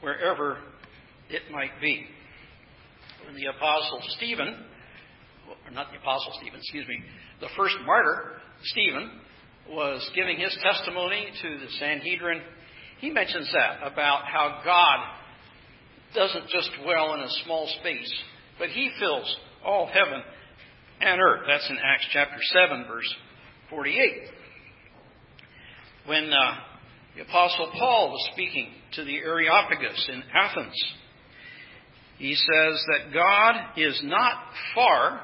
wherever 0.00 0.58
it 1.30 1.42
might 1.50 1.80
be. 1.80 2.06
When 3.24 3.36
the 3.36 3.46
Apostle 3.46 4.00
Stephen, 4.16 4.56
or 5.48 5.70
not 5.72 5.92
the 5.92 5.98
Apostle 5.98 6.32
Stephen, 6.40 6.58
excuse 6.58 6.88
me, 6.88 7.02
the 7.40 7.48
first 7.56 7.76
martyr, 7.84 8.32
Stephen, 8.64 9.10
was 9.70 10.08
giving 10.14 10.38
his 10.38 10.56
testimony 10.62 11.28
to 11.42 11.58
the 11.58 11.70
Sanhedrin, 11.78 12.40
he 12.98 13.10
mentions 13.10 13.50
that 13.52 13.86
about 13.86 14.24
how 14.24 14.60
God 14.64 14.98
doesn't 16.14 16.48
just 16.48 16.70
dwell 16.82 17.14
in 17.14 17.20
a 17.20 17.30
small 17.44 17.68
space, 17.80 18.12
but 18.58 18.70
he 18.70 18.90
fills 18.98 19.36
all 19.64 19.86
heaven 19.86 20.22
and 21.00 21.20
earth. 21.20 21.42
That's 21.46 21.68
in 21.68 21.76
Acts 21.76 22.06
chapter 22.12 22.38
7, 22.40 22.86
verse 22.88 23.14
48. 23.70 24.12
When 26.06 26.32
uh, 26.32 26.54
the 27.16 27.22
Apostle 27.22 27.70
Paul 27.78 28.10
was 28.10 28.30
speaking 28.32 28.70
to 28.94 29.04
the 29.04 29.16
Areopagus 29.18 30.08
in 30.12 30.22
Athens, 30.34 30.94
he 32.18 32.34
says 32.34 32.82
that 32.88 33.12
God 33.12 33.76
is 33.76 34.00
not 34.04 34.34
far 34.74 35.20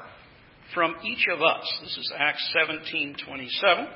from 0.73 0.95
each 1.03 1.25
of 1.33 1.41
us. 1.41 1.79
This 1.81 1.97
is 1.97 2.13
Acts 2.17 2.53
17:27. 2.55 3.87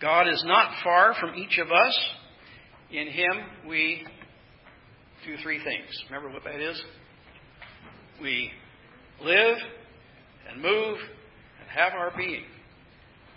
God 0.00 0.28
is 0.28 0.42
not 0.46 0.82
far 0.82 1.14
from 1.18 1.34
each 1.36 1.58
of 1.58 1.72
us. 1.72 2.10
In 2.90 3.08
him 3.08 3.68
we 3.68 4.06
do 5.26 5.36
three 5.42 5.62
things. 5.62 5.88
Remember 6.08 6.30
what 6.30 6.44
that 6.44 6.60
is? 6.60 6.80
We 8.20 8.50
live 9.22 9.56
and 10.50 10.62
move 10.62 10.98
and 10.98 11.68
have 11.74 11.92
our 11.94 12.12
being. 12.16 12.44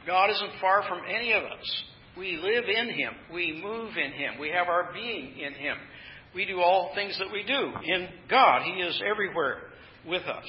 God 0.06 0.30
isn't 0.30 0.62
far 0.62 0.84
from 0.88 1.02
any 1.10 1.34
of 1.34 1.44
us. 1.44 1.84
We 2.18 2.38
live 2.38 2.66
in 2.66 2.90
Him. 2.90 3.14
We 3.34 3.62
move 3.64 3.92
in 3.98 4.12
Him. 4.12 4.40
We 4.40 4.50
have 4.50 4.68
our 4.68 4.92
being 4.94 5.38
in 5.40 5.54
Him. 5.54 5.78
We 6.36 6.46
do 6.46 6.60
all 6.60 6.92
things 6.94 7.18
that 7.20 7.32
we 7.32 7.44
do 7.44 7.72
in 7.84 8.08
God. 8.30 8.64
He 8.64 8.82
is 8.82 9.02
everywhere 9.10 9.58
with 10.08 10.24
us. 10.24 10.46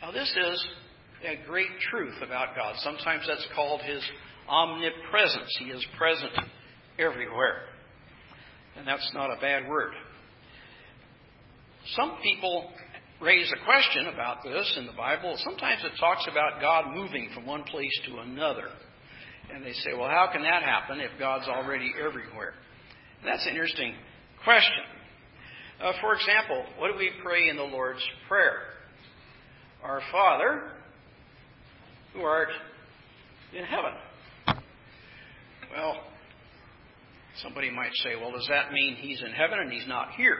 Now, 0.00 0.12
this 0.12 0.30
is 0.30 0.66
a 1.24 1.46
great 1.46 1.68
truth 1.90 2.14
about 2.24 2.56
God. 2.56 2.74
Sometimes 2.78 3.24
that's 3.26 3.46
called 3.54 3.80
His 3.82 4.02
omnipresence. 4.48 5.56
He 5.58 5.66
is 5.66 5.84
present 5.98 6.32
everywhere. 7.02 7.62
And 8.76 8.86
that's 8.86 9.10
not 9.14 9.30
a 9.30 9.40
bad 9.40 9.68
word. 9.68 9.92
Some 11.96 12.16
people 12.22 12.70
raise 13.20 13.52
a 13.52 13.64
question 13.64 14.06
about 14.12 14.42
this 14.42 14.76
in 14.78 14.86
the 14.86 14.92
Bible. 14.92 15.34
Sometimes 15.38 15.82
it 15.84 15.98
talks 15.98 16.26
about 16.30 16.60
God 16.60 16.94
moving 16.94 17.30
from 17.34 17.46
one 17.46 17.64
place 17.64 18.00
to 18.06 18.18
another. 18.18 18.68
And 19.52 19.64
they 19.64 19.72
say, 19.72 19.90
well, 19.92 20.08
how 20.08 20.30
can 20.32 20.42
that 20.42 20.62
happen 20.62 21.00
if 21.00 21.10
God's 21.18 21.48
already 21.48 21.92
everywhere? 21.98 22.54
And 23.20 23.30
that's 23.30 23.44
an 23.44 23.50
interesting 23.50 23.94
question. 24.44 24.84
Uh, 25.82 25.92
for 26.00 26.14
example, 26.14 26.64
what 26.78 26.92
do 26.92 26.98
we 26.98 27.10
pray 27.22 27.48
in 27.48 27.56
the 27.56 27.62
Lord's 27.62 28.02
Prayer? 28.28 28.58
Our 29.82 30.00
Father, 30.12 30.70
who 32.14 32.20
art 32.20 32.48
in 33.52 33.64
heaven. 33.64 33.92
Well, 35.74 35.96
somebody 37.42 37.70
might 37.70 37.94
say, 38.02 38.16
well, 38.20 38.32
does 38.32 38.46
that 38.48 38.72
mean 38.72 38.96
he's 38.96 39.20
in 39.20 39.32
heaven 39.32 39.58
and 39.58 39.72
he's 39.72 39.88
not 39.88 40.12
here? 40.16 40.38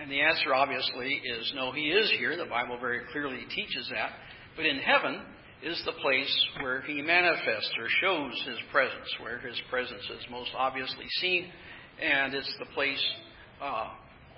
And 0.00 0.10
the 0.10 0.20
answer, 0.20 0.54
obviously, 0.54 1.20
is 1.24 1.52
no, 1.54 1.72
he 1.72 1.88
is 1.90 2.10
here. 2.18 2.36
The 2.36 2.48
Bible 2.48 2.78
very 2.80 3.00
clearly 3.12 3.40
teaches 3.54 3.88
that. 3.92 4.12
But 4.56 4.64
in 4.64 4.78
heaven 4.78 5.20
is 5.62 5.80
the 5.84 5.92
place 6.00 6.46
where 6.62 6.80
he 6.82 7.02
manifests 7.02 7.72
or 7.78 7.86
shows 8.00 8.32
his 8.46 8.58
presence, 8.72 9.08
where 9.20 9.38
his 9.40 9.60
presence 9.68 10.02
is 10.02 10.24
most 10.30 10.50
obviously 10.56 11.04
seen. 11.20 11.46
And 12.02 12.32
it's 12.32 12.54
the 12.58 12.72
place 12.72 13.04
uh, 13.62 13.90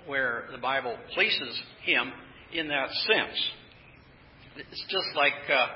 where 0.05 0.49
the 0.51 0.57
Bible 0.57 0.97
places 1.13 1.61
him 1.83 2.11
in 2.51 2.67
that 2.67 2.89
sense. 2.89 3.51
It's 4.57 4.85
just 4.89 5.15
like 5.15 5.33
uh, 5.49 5.67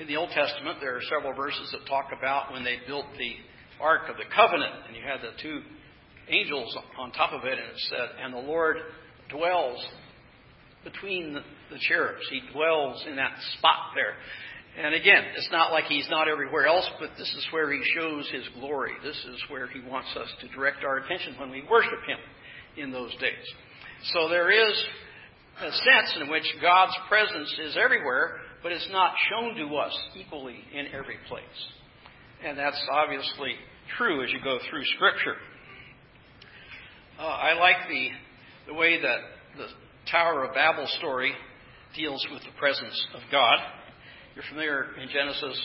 in 0.00 0.06
the 0.06 0.16
Old 0.16 0.30
Testament, 0.30 0.78
there 0.80 0.96
are 0.96 1.02
several 1.02 1.34
verses 1.34 1.68
that 1.72 1.86
talk 1.88 2.10
about 2.16 2.52
when 2.52 2.62
they 2.62 2.76
built 2.86 3.06
the 3.18 3.32
Ark 3.80 4.08
of 4.08 4.16
the 4.16 4.28
Covenant, 4.34 4.72
and 4.86 4.96
you 4.96 5.02
had 5.02 5.20
the 5.20 5.36
two 5.42 5.60
angels 6.28 6.76
on 6.98 7.12
top 7.12 7.32
of 7.32 7.44
it, 7.44 7.52
and 7.52 7.68
it 7.68 7.80
said, 7.88 8.08
And 8.22 8.34
the 8.34 8.38
Lord 8.38 8.76
dwells 9.30 9.78
between 10.84 11.34
the, 11.34 11.42
cherubs. 11.88 12.22
He 12.30 12.40
dwells 12.52 13.04
in 13.08 13.16
that 13.16 13.32
spot 13.58 13.90
there. 13.94 14.14
And 14.78 14.94
again, 14.94 15.24
it's 15.36 15.48
not 15.50 15.72
like 15.72 15.84
he's 15.84 16.06
not 16.10 16.28
everywhere 16.28 16.66
else, 16.66 16.88
but 17.00 17.10
this 17.18 17.28
is 17.28 17.46
where 17.50 17.72
he 17.72 17.80
shows 17.96 18.28
his 18.30 18.44
glory. 18.60 18.92
This 19.02 19.16
is 19.16 19.42
where 19.48 19.66
he 19.66 19.80
wants 19.80 20.08
us 20.16 20.28
to 20.42 20.48
direct 20.54 20.84
our 20.84 20.98
attention 20.98 21.34
when 21.40 21.50
we 21.50 21.64
worship 21.68 21.98
him 22.06 22.18
in 22.76 22.92
those 22.92 23.10
days. 23.16 23.46
So 24.12 24.28
there 24.28 24.50
is 24.50 24.84
a 25.60 25.70
sense 25.70 26.18
in 26.20 26.30
which 26.30 26.44
God's 26.60 26.92
presence 27.08 27.56
is 27.64 27.76
everywhere, 27.82 28.36
but 28.62 28.70
it's 28.70 28.88
not 28.92 29.14
shown 29.30 29.54
to 29.56 29.76
us 29.76 29.98
equally 30.14 30.58
in 30.72 30.86
every 30.88 31.16
place. 31.28 31.42
And 32.44 32.58
that's 32.58 32.80
obviously 32.90 33.54
true 33.96 34.22
as 34.22 34.30
you 34.30 34.38
go 34.42 34.58
through 34.68 34.84
Scripture. 34.96 35.36
Uh, 37.18 37.22
I 37.22 37.54
like 37.54 37.88
the, 37.88 38.08
the 38.68 38.74
way 38.74 39.00
that 39.00 39.18
the 39.56 39.66
Tower 40.10 40.44
of 40.44 40.54
Babel 40.54 40.86
story 40.98 41.32
deals 41.96 42.24
with 42.30 42.42
the 42.42 42.52
presence 42.58 43.06
of 43.14 43.22
God. 43.32 43.58
You're 44.34 44.44
familiar 44.50 44.86
in 45.00 45.08
Genesis 45.08 45.58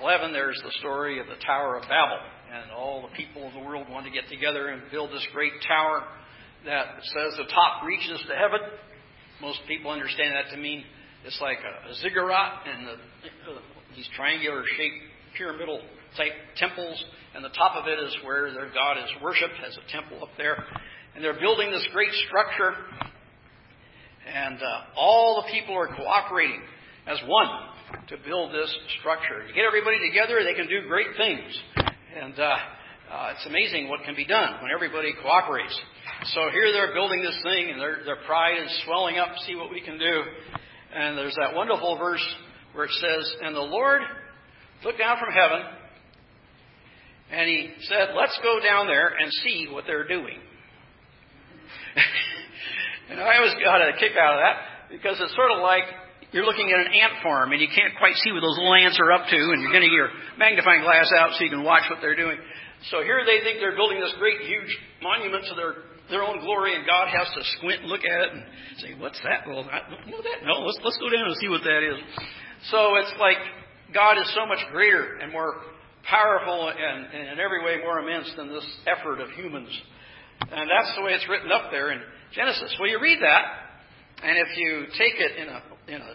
11, 0.00 0.32
there's 0.32 0.60
the 0.64 0.72
story 0.80 1.20
of 1.20 1.26
the 1.26 1.36
Tower 1.44 1.76
of 1.76 1.82
Babel. 1.82 2.18
And 2.52 2.70
all 2.70 3.02
the 3.02 3.14
people 3.14 3.46
of 3.46 3.52
the 3.52 3.60
world 3.60 3.86
want 3.90 4.06
to 4.06 4.12
get 4.12 4.28
together 4.30 4.68
and 4.68 4.90
build 4.90 5.10
this 5.10 5.26
great 5.34 5.52
tower 5.66 6.04
that 6.64 6.86
says 7.02 7.36
the 7.36 7.52
top 7.52 7.84
reaches 7.84 8.18
to 8.26 8.34
heaven. 8.34 8.60
Most 9.42 9.60
people 9.68 9.90
understand 9.90 10.34
that 10.34 10.50
to 10.54 10.56
mean 10.56 10.84
it's 11.24 11.38
like 11.42 11.58
a, 11.58 11.90
a 11.90 11.94
ziggurat 11.96 12.64
and 12.66 12.86
the, 12.86 12.92
uh, 12.92 13.58
these 13.94 14.08
triangular 14.16 14.64
shaped 14.76 15.04
pyramidal 15.36 15.82
temples, 16.56 17.04
and 17.34 17.44
the 17.44 17.50
top 17.50 17.76
of 17.76 17.86
it 17.86 17.98
is 17.98 18.16
where 18.24 18.52
their 18.52 18.70
God 18.72 18.98
is 18.98 19.10
worshipped, 19.22 19.54
has 19.64 19.76
a 19.76 19.92
temple 19.92 20.22
up 20.22 20.30
there. 20.36 20.64
And 21.14 21.24
they're 21.24 21.38
building 21.38 21.70
this 21.70 21.86
great 21.92 22.12
structure, 22.26 22.74
and 24.26 24.58
uh, 24.62 24.80
all 24.96 25.42
the 25.42 25.52
people 25.52 25.74
are 25.74 25.88
cooperating 25.88 26.60
as 27.06 27.18
one 27.26 27.48
to 28.08 28.16
build 28.24 28.52
this 28.52 28.74
structure. 29.00 29.46
You 29.48 29.54
get 29.54 29.64
everybody 29.64 29.98
together, 29.98 30.44
they 30.44 30.54
can 30.54 30.68
do 30.68 30.86
great 30.86 31.16
things. 31.16 31.48
And 32.20 32.38
uh, 32.38 32.56
uh, 33.10 33.32
it's 33.32 33.46
amazing 33.46 33.88
what 33.88 34.04
can 34.04 34.14
be 34.14 34.26
done 34.26 34.60
when 34.60 34.70
everybody 34.74 35.14
cooperates. 35.22 35.74
So 36.34 36.50
here 36.52 36.72
they're 36.72 36.92
building 36.92 37.22
this 37.22 37.38
thing, 37.42 37.70
and 37.70 37.80
their, 37.80 38.04
their 38.04 38.20
pride 38.26 38.60
is 38.62 38.82
swelling 38.84 39.18
up, 39.18 39.28
see 39.46 39.54
what 39.54 39.70
we 39.70 39.80
can 39.80 39.98
do. 39.98 40.22
And 40.94 41.16
there's 41.16 41.36
that 41.40 41.54
wonderful 41.54 41.96
verse 41.96 42.24
where 42.74 42.84
it 42.84 42.92
says, 42.92 43.34
And 43.42 43.54
the 43.54 43.60
Lord 43.60 44.02
looked 44.84 44.98
down 44.98 45.16
from 45.18 45.32
heaven, 45.32 45.77
and 47.30 47.48
he 47.48 47.70
said, 47.88 48.14
Let's 48.16 48.38
go 48.42 48.60
down 48.60 48.86
there 48.86 49.08
and 49.08 49.30
see 49.44 49.68
what 49.70 49.84
they're 49.86 50.08
doing. 50.08 50.38
and 53.10 53.20
I 53.20 53.36
always 53.36 53.54
got 53.62 53.80
a 53.80 53.92
kick 53.98 54.12
out 54.16 54.34
of 54.34 54.40
that 54.40 54.56
because 54.90 55.20
it's 55.20 55.34
sort 55.34 55.52
of 55.52 55.60
like 55.60 55.84
you're 56.32 56.44
looking 56.44 56.72
at 56.72 56.80
an 56.84 56.92
ant 56.92 57.22
farm 57.22 57.52
and 57.52 57.60
you 57.60 57.68
can't 57.68 57.96
quite 57.96 58.16
see 58.20 58.32
what 58.32 58.40
those 58.40 58.56
little 58.56 58.74
ants 58.74 59.00
are 59.00 59.12
up 59.12 59.28
to, 59.28 59.40
and 59.52 59.60
you're 59.64 59.72
going 59.72 59.84
to 59.84 59.88
get 59.88 59.96
your 59.96 60.12
magnifying 60.36 60.84
glass 60.84 61.08
out 61.16 61.32
so 61.36 61.44
you 61.44 61.50
can 61.50 61.64
watch 61.64 61.88
what 61.88 62.00
they're 62.00 62.16
doing. 62.16 62.36
So 62.92 63.02
here 63.02 63.24
they 63.24 63.40
think 63.44 63.58
they're 63.60 63.76
building 63.76 64.00
this 64.00 64.12
great, 64.18 64.40
huge 64.44 64.70
monument 65.02 65.44
to 65.48 65.54
their 65.56 65.74
their 66.08 66.24
own 66.24 66.40
glory, 66.40 66.72
and 66.74 66.88
God 66.88 67.08
has 67.12 67.28
to 67.36 67.44
squint 67.58 67.84
and 67.84 67.88
look 67.92 68.00
at 68.00 68.20
it 68.28 68.32
and 68.32 68.42
say, 68.80 68.94
"What's 68.96 69.20
that?" 69.24 69.44
Well, 69.44 69.68
I 69.68 69.84
don't 69.90 70.08
know 70.08 70.22
that. 70.22 70.40
No, 70.44 70.64
let's 70.64 70.80
let's 70.82 70.96
go 70.96 71.10
down 71.10 71.28
and 71.28 71.36
see 71.36 71.48
what 71.48 71.60
that 71.64 71.82
is. 71.84 72.00
So 72.70 72.96
it's 72.96 73.12
like 73.20 73.36
God 73.92 74.16
is 74.16 74.32
so 74.34 74.46
much 74.46 74.60
greater 74.72 75.16
and 75.20 75.32
more 75.32 75.60
powerful 76.08 76.68
and, 76.68 77.06
and 77.06 77.28
in 77.28 77.40
every 77.40 77.64
way 77.64 77.76
more 77.82 77.98
immense 78.00 78.32
than 78.36 78.48
this 78.48 78.66
effort 78.86 79.20
of 79.20 79.30
humans. 79.30 79.68
And 80.40 80.70
that's 80.70 80.94
the 80.96 81.02
way 81.02 81.12
it's 81.12 81.28
written 81.28 81.50
up 81.52 81.70
there 81.70 81.92
in 81.92 82.00
Genesis. 82.32 82.74
Well, 82.78 82.88
you 82.88 83.00
read 83.00 83.18
that, 83.20 83.44
and 84.22 84.38
if 84.38 84.56
you 84.56 84.86
take 84.96 85.14
it 85.18 85.36
in 85.36 85.48
a 85.48 85.62
in 85.88 86.00
a 86.02 86.14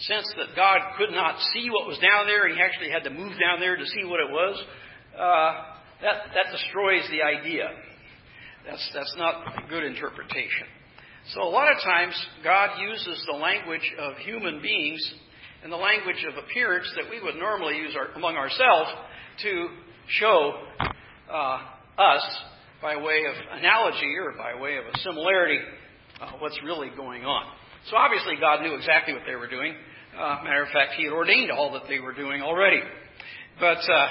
sense 0.00 0.26
that 0.36 0.56
God 0.56 0.80
could 0.98 1.10
not 1.10 1.38
see 1.52 1.68
what 1.70 1.86
was 1.86 1.98
down 1.98 2.26
there, 2.26 2.46
and 2.46 2.54
He 2.56 2.62
actually 2.62 2.90
had 2.90 3.04
to 3.04 3.10
move 3.10 3.32
down 3.38 3.60
there 3.60 3.76
to 3.76 3.86
see 3.86 4.04
what 4.04 4.20
it 4.20 4.30
was, 4.30 4.62
uh, 5.14 5.52
that 6.02 6.16
that 6.34 6.52
destroys 6.52 7.02
the 7.10 7.22
idea. 7.22 7.68
That's, 8.66 8.90
that's 8.94 9.14
not 9.18 9.44
a 9.62 9.68
good 9.68 9.84
interpretation. 9.84 10.66
So 11.34 11.42
a 11.42 11.48
lot 11.52 11.70
of 11.70 11.82
times, 11.82 12.14
God 12.42 12.80
uses 12.80 13.22
the 13.30 13.36
language 13.36 13.92
of 13.98 14.16
human 14.18 14.60
beings 14.62 15.00
and 15.64 15.72
the 15.72 15.76
language 15.76 16.24
of 16.28 16.36
appearance 16.44 16.86
that 16.94 17.10
we 17.10 17.20
would 17.20 17.36
normally 17.36 17.76
use 17.76 17.96
our, 17.96 18.14
among 18.14 18.36
ourselves 18.36 18.90
to 19.42 19.68
show 20.06 20.52
uh, 21.32 21.58
us, 21.98 22.38
by 22.82 22.96
way 22.96 23.22
of 23.26 23.58
analogy 23.58 24.14
or 24.20 24.34
by 24.36 24.60
way 24.60 24.76
of 24.76 24.84
a 24.84 24.98
similarity, 24.98 25.58
uh, 26.20 26.32
what's 26.38 26.58
really 26.62 26.90
going 26.94 27.24
on. 27.24 27.50
So 27.90 27.96
obviously, 27.96 28.34
God 28.38 28.62
knew 28.62 28.74
exactly 28.74 29.14
what 29.14 29.22
they 29.26 29.34
were 29.34 29.48
doing. 29.48 29.74
Uh, 30.14 30.40
matter 30.44 30.62
of 30.62 30.68
fact, 30.68 30.92
He 30.96 31.04
had 31.04 31.12
ordained 31.12 31.50
all 31.50 31.72
that 31.72 31.84
they 31.88 31.98
were 31.98 32.14
doing 32.14 32.42
already. 32.42 32.80
But 33.58 33.78
uh, 33.90 34.08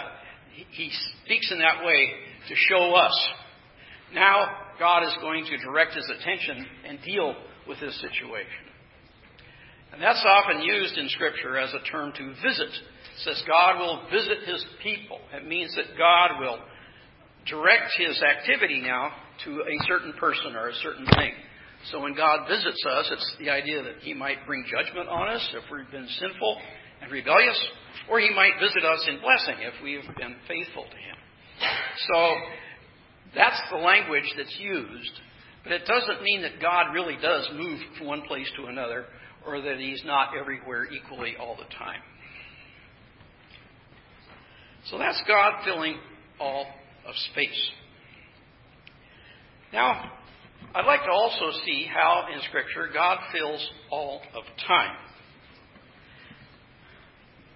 He 0.72 0.92
speaks 1.24 1.52
in 1.52 1.60
that 1.60 1.86
way 1.86 2.14
to 2.50 2.56
show 2.56 2.96
us 2.96 3.30
now, 4.14 4.46
God 4.80 5.04
is 5.04 5.16
going 5.22 5.46
to 5.46 5.58
direct 5.58 5.96
his 5.96 6.10
attention 6.10 6.66
and 6.88 7.00
deal 7.04 7.36
with 7.68 7.80
this 7.80 8.00
situation. 8.00 8.73
And 9.94 10.02
that's 10.02 10.26
often 10.26 10.62
used 10.62 10.98
in 10.98 11.08
Scripture 11.10 11.58
as 11.58 11.72
a 11.74 11.92
term 11.92 12.12
to 12.18 12.34
visit. 12.42 12.74
It 12.74 13.20
says 13.24 13.44
God 13.48 13.80
will 13.80 14.02
visit 14.12 14.40
his 14.46 14.66
people. 14.82 15.20
It 15.32 15.48
means 15.48 15.76
that 15.76 15.96
God 15.98 16.40
will 16.40 16.58
direct 17.46 17.94
his 17.98 18.20
activity 18.22 18.82
now 18.82 19.12
to 19.46 19.62
a 19.62 19.86
certain 19.88 20.14
person 20.14 20.56
or 20.56 20.70
a 20.70 20.76
certain 20.82 21.06
thing. 21.06 21.34
So 21.92 22.00
when 22.00 22.16
God 22.16 22.48
visits 22.48 22.84
us, 22.90 23.10
it's 23.12 23.36
the 23.40 23.52
idea 23.52 23.84
that 23.84 24.02
he 24.02 24.14
might 24.14 24.48
bring 24.48 24.66
judgment 24.66 25.10
on 25.10 25.28
us 25.30 25.48
if 25.54 25.64
we've 25.72 25.92
been 25.92 26.08
sinful 26.08 26.58
and 27.02 27.12
rebellious, 27.12 27.60
or 28.10 28.20
he 28.20 28.34
might 28.34 28.54
visit 28.60 28.84
us 28.86 29.06
in 29.08 29.20
blessing 29.20 29.62
if 29.62 29.74
we've 29.84 30.16
been 30.18 30.36
faithful 30.48 30.86
to 30.86 30.98
him. 30.98 31.18
So 32.08 32.36
that's 33.36 33.62
the 33.70 33.78
language 33.78 34.32
that's 34.38 34.58
used, 34.58 35.20
but 35.64 35.74
it 35.74 35.86
doesn't 35.86 36.24
mean 36.24 36.42
that 36.44 36.62
God 36.62 36.94
really 36.94 37.18
does 37.22 37.48
move 37.54 37.80
from 37.98 38.08
one 38.08 38.22
place 38.24 38.50
to 38.58 38.68
another 38.68 39.06
or 39.46 39.62
that 39.62 39.78
He's 39.78 40.04
not 40.06 40.30
everywhere 40.40 40.86
equally 40.86 41.36
all 41.40 41.56
the 41.56 41.74
time. 41.76 42.02
So 44.90 44.98
that's 44.98 45.22
God 45.28 45.64
filling 45.64 45.98
all 46.40 46.66
of 47.08 47.16
space. 47.32 47.72
Now, 49.72 50.12
I'd 50.76 50.86
like 50.86 51.04
to 51.04 51.12
also 51.12 51.58
see 51.66 51.88
how 51.92 52.26
in 52.34 52.42
Scripture 52.50 52.90
God 52.94 53.20
fills 53.32 53.70
all 53.92 54.22
of 54.36 54.44
time. 54.68 54.96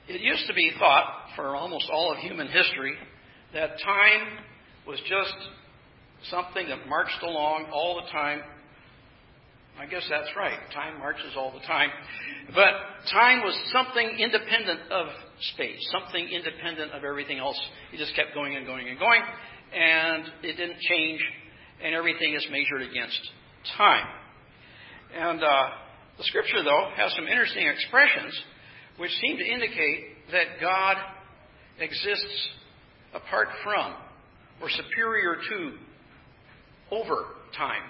It 0.08 0.22
used 0.22 0.48
to 0.48 0.54
be 0.54 0.72
thought 0.80 1.26
for 1.36 1.56
almost 1.56 1.90
all 1.92 2.14
of 2.14 2.20
human 2.20 2.48
history 2.48 2.94
that 3.54 3.72
time 3.84 4.38
was 4.88 5.00
just 5.02 5.36
something 6.30 6.68
that 6.70 6.88
marched 6.88 7.22
along 7.24 7.66
all 7.74 8.02
the 8.04 8.10
time. 8.12 8.42
I 9.80 9.86
guess 9.86 10.04
that's 10.10 10.30
right. 10.36 10.58
Time 10.74 10.98
marches 10.98 11.34
all 11.38 11.52
the 11.52 11.66
time. 11.68 11.90
But 12.56 12.74
time 13.12 13.42
was 13.42 13.56
something 13.72 14.18
independent 14.20 14.92
of 14.92 15.08
space, 15.54 15.78
something 15.92 16.28
independent 16.28 16.94
of 16.94 17.04
everything 17.04 17.38
else. 17.38 17.60
It 17.94 17.98
just 17.98 18.16
kept 18.16 18.34
going 18.34 18.56
and 18.56 18.66
going 18.66 18.88
and 18.90 18.98
going, 18.98 19.22
and 19.74 20.26
it 20.42 20.58
didn't 20.58 20.80
change, 20.80 21.22
and 21.84 21.94
everything 21.94 22.34
is 22.34 22.46
measured 22.50 22.90
against 22.90 23.20
time. 23.78 24.08
And 25.16 25.44
uh, 25.44 25.68
the 26.18 26.24
scripture, 26.24 26.64
though, 26.64 26.90
has 26.96 27.14
some 27.16 27.28
interesting 27.28 27.68
expressions 27.68 28.42
which 28.98 29.12
seem 29.22 29.38
to 29.38 29.46
indicate 29.46 30.32
that 30.32 30.60
God 30.60 30.98
exists 31.80 32.50
apart 33.14 33.50
from 33.64 33.94
or 34.60 34.70
superior 34.72 35.36
to 35.36 35.72
over 36.92 37.26
time. 37.56 37.84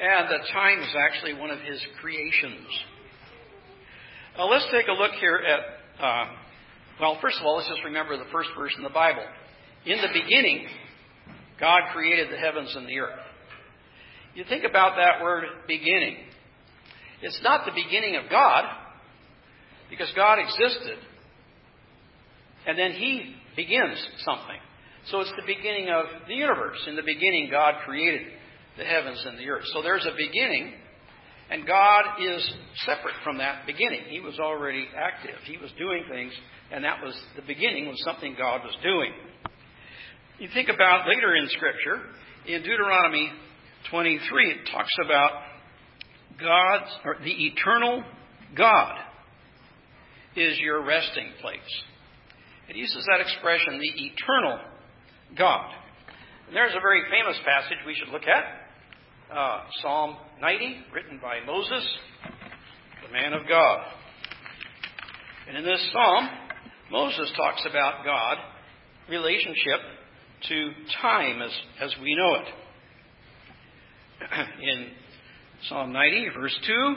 And 0.00 0.30
that 0.30 0.48
time 0.50 0.80
is 0.80 0.94
actually 0.96 1.34
one 1.34 1.50
of 1.50 1.60
his 1.60 1.78
creations. 2.00 2.66
Now 4.38 4.48
let's 4.48 4.66
take 4.72 4.88
a 4.88 4.92
look 4.92 5.12
here 5.20 5.36
at, 5.36 6.02
uh, 6.02 6.24
well, 6.98 7.18
first 7.20 7.38
of 7.38 7.44
all, 7.44 7.56
let's 7.56 7.68
just 7.68 7.84
remember 7.84 8.16
the 8.16 8.30
first 8.32 8.48
verse 8.56 8.72
in 8.78 8.82
the 8.82 8.88
Bible. 8.88 9.24
In 9.84 9.98
the 9.98 10.08
beginning, 10.12 10.66
God 11.60 11.82
created 11.92 12.32
the 12.32 12.38
heavens 12.38 12.74
and 12.74 12.88
the 12.88 12.98
earth. 12.98 13.20
You 14.34 14.44
think 14.48 14.64
about 14.64 14.96
that 14.96 15.22
word 15.22 15.44
beginning. 15.66 16.16
It's 17.20 17.40
not 17.42 17.66
the 17.66 17.72
beginning 17.72 18.16
of 18.16 18.30
God, 18.30 18.64
because 19.90 20.10
God 20.16 20.38
existed, 20.38 20.96
and 22.66 22.78
then 22.78 22.92
He 22.92 23.34
begins 23.54 24.02
something. 24.24 24.56
So 25.10 25.20
it's 25.20 25.32
the 25.36 25.46
beginning 25.46 25.90
of 25.90 26.06
the 26.26 26.34
universe. 26.34 26.78
In 26.86 26.96
the 26.96 27.02
beginning, 27.02 27.48
God 27.50 27.74
created 27.84 28.22
the 28.80 28.86
heavens 28.86 29.22
and 29.26 29.38
the 29.38 29.46
earth. 29.50 29.64
So 29.74 29.82
there's 29.82 30.06
a 30.06 30.16
beginning, 30.16 30.72
and 31.50 31.66
God 31.66 32.02
is 32.18 32.54
separate 32.86 33.14
from 33.22 33.36
that 33.36 33.66
beginning. 33.66 34.08
He 34.08 34.20
was 34.20 34.38
already 34.40 34.88
active. 34.96 35.36
He 35.44 35.58
was 35.58 35.70
doing 35.78 36.02
things, 36.10 36.32
and 36.72 36.82
that 36.84 37.04
was 37.04 37.14
the 37.36 37.42
beginning 37.42 37.88
was 37.88 38.02
something 38.02 38.34
God 38.38 38.62
was 38.64 38.74
doing. 38.82 39.12
You 40.38 40.48
think 40.54 40.70
about 40.70 41.06
later 41.06 41.36
in 41.36 41.48
Scripture, 41.50 42.00
in 42.46 42.62
Deuteronomy 42.62 43.30
23, 43.90 44.50
it 44.50 44.70
talks 44.72 44.92
about 45.04 45.30
God's, 46.40 46.90
or 47.04 47.16
the 47.22 47.46
eternal 47.52 48.02
God 48.56 48.96
is 50.36 50.58
your 50.58 50.86
resting 50.86 51.32
place. 51.42 51.60
It 52.70 52.76
uses 52.76 53.04
that 53.10 53.20
expression, 53.20 53.78
the 53.78 54.04
eternal 54.06 54.58
God. 55.36 55.70
And 56.46 56.56
there's 56.56 56.72
a 56.72 56.80
very 56.80 57.02
famous 57.10 57.36
passage 57.44 57.76
we 57.86 57.94
should 57.94 58.08
look 58.08 58.26
at 58.26 58.69
uh, 59.32 59.60
Psalm 59.80 60.16
90, 60.40 60.76
written 60.92 61.20
by 61.22 61.38
Moses, 61.46 61.86
the 63.06 63.12
man 63.12 63.32
of 63.32 63.46
God. 63.48 63.86
And 65.48 65.56
in 65.56 65.64
this 65.64 65.88
psalm, 65.92 66.28
Moses 66.90 67.32
talks 67.36 67.64
about 67.68 68.04
God 68.04 68.38
relationship 69.08 69.80
to 70.48 70.70
time 71.00 71.42
as, 71.42 71.50
as 71.80 71.94
we 72.02 72.14
know 72.16 72.34
it. 72.36 72.46
In 74.62 74.88
Psalm 75.68 75.92
90, 75.92 76.28
verse 76.36 76.58
2, 76.66 76.94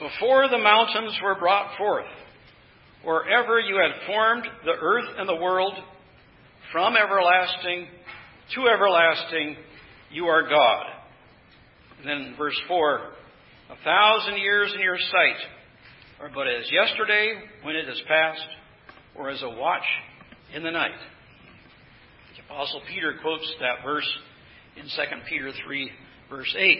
before 0.00 0.48
the 0.48 0.58
mountains 0.58 1.18
were 1.22 1.38
brought 1.38 1.76
forth, 1.78 2.06
or 3.04 3.28
ever 3.28 3.60
you 3.60 3.76
had 3.76 4.06
formed 4.06 4.44
the 4.64 4.72
earth 4.72 5.08
and 5.18 5.28
the 5.28 5.36
world, 5.36 5.74
from 6.72 6.96
everlasting 6.96 7.86
to 8.54 8.68
everlasting, 8.68 9.56
you 10.10 10.26
are 10.26 10.48
God. 10.48 10.95
Then 12.06 12.34
verse 12.38 12.58
4 12.68 13.00
A 13.70 13.84
thousand 13.84 14.38
years 14.38 14.72
in 14.74 14.80
your 14.80 14.98
sight 14.98 15.42
are 16.20 16.30
but 16.32 16.46
as 16.46 16.70
yesterday 16.70 17.34
when 17.62 17.76
it 17.76 17.88
is 17.88 18.00
past, 18.08 18.46
or 19.16 19.28
as 19.28 19.42
a 19.42 19.48
watch 19.48 19.84
in 20.54 20.62
the 20.62 20.70
night. 20.70 20.98
The 22.36 22.44
Apostle 22.44 22.82
Peter 22.88 23.14
quotes 23.20 23.52
that 23.60 23.84
verse 23.84 24.08
in 24.76 24.84
2 24.84 24.88
Peter 25.28 25.52
3, 25.66 25.90
verse 26.30 26.54
8. 26.56 26.78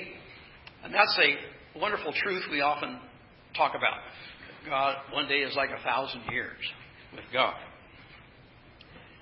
And 0.85 0.95
that's 0.95 1.19
a 1.19 1.79
wonderful 1.79 2.13
truth 2.23 2.45
we 2.51 2.61
often 2.61 2.99
talk 3.57 3.73
about. 3.75 3.99
God, 4.69 4.97
one 5.13 5.29
day 5.29 5.39
is 5.39 5.55
like 5.57 5.71
a 5.71 5.83
thousand 5.83 6.23
years 6.31 6.61
with 7.13 7.25
God. 7.33 7.55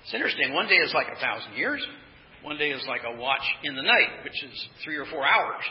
It's 0.03 0.13
interesting. 0.13 0.53
One 0.53 0.67
day 0.67 0.75
is 0.75 0.93
like 0.93 1.07
a 1.07 1.19
thousand 1.19 1.53
years. 1.55 1.85
One 2.45 2.59
day 2.59 2.69
is 2.69 2.85
like 2.87 3.01
a 3.03 3.19
watch 3.19 3.41
in 3.63 3.75
the 3.75 3.81
night, 3.81 4.23
which 4.23 4.43
is 4.43 4.67
three 4.83 4.97
or 4.97 5.05
four 5.07 5.25
hours. 5.25 5.63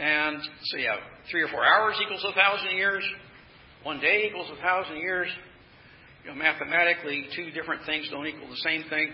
And 0.00 0.38
so, 0.62 0.78
you 0.78 0.84
yeah, 0.84 0.96
three 1.30 1.42
or 1.42 1.48
four 1.48 1.62
hours 1.62 1.96
equals 2.02 2.24
a 2.26 2.32
thousand 2.32 2.78
years. 2.78 3.04
One 3.82 4.00
day 4.00 4.24
equals 4.26 4.50
a 4.58 4.62
thousand 4.62 4.96
years. 4.96 5.28
You 6.24 6.30
know, 6.30 6.36
mathematically, 6.36 7.26
two 7.36 7.50
different 7.50 7.84
things 7.84 8.08
don't 8.10 8.26
equal 8.26 8.48
the 8.48 8.56
same 8.64 8.84
thing. 8.88 9.12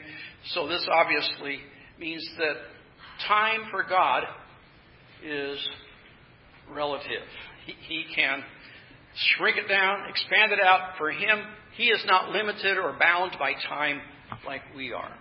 So 0.55 0.69
this 0.69 0.87
obviously 0.89 1.59
means 1.99 2.25
that 2.39 2.55
time 3.27 3.63
for 3.73 3.83
God 3.83 4.23
is 5.25 5.59
relative. 6.73 7.27
He, 7.67 7.73
he 7.89 8.05
can 8.15 8.45
shrink 9.37 9.57
it 9.57 9.67
down, 9.67 10.09
expand 10.09 10.53
it 10.53 10.61
out. 10.65 10.93
For 10.97 11.11
him, 11.11 11.41
he 11.77 11.87
is 11.87 12.05
not 12.07 12.31
limited 12.31 12.79
or 12.79 12.97
bound 13.01 13.33
by 13.37 13.55
time 13.69 14.01
like 14.47 14.63
we 14.77 14.93
are. 14.93 15.13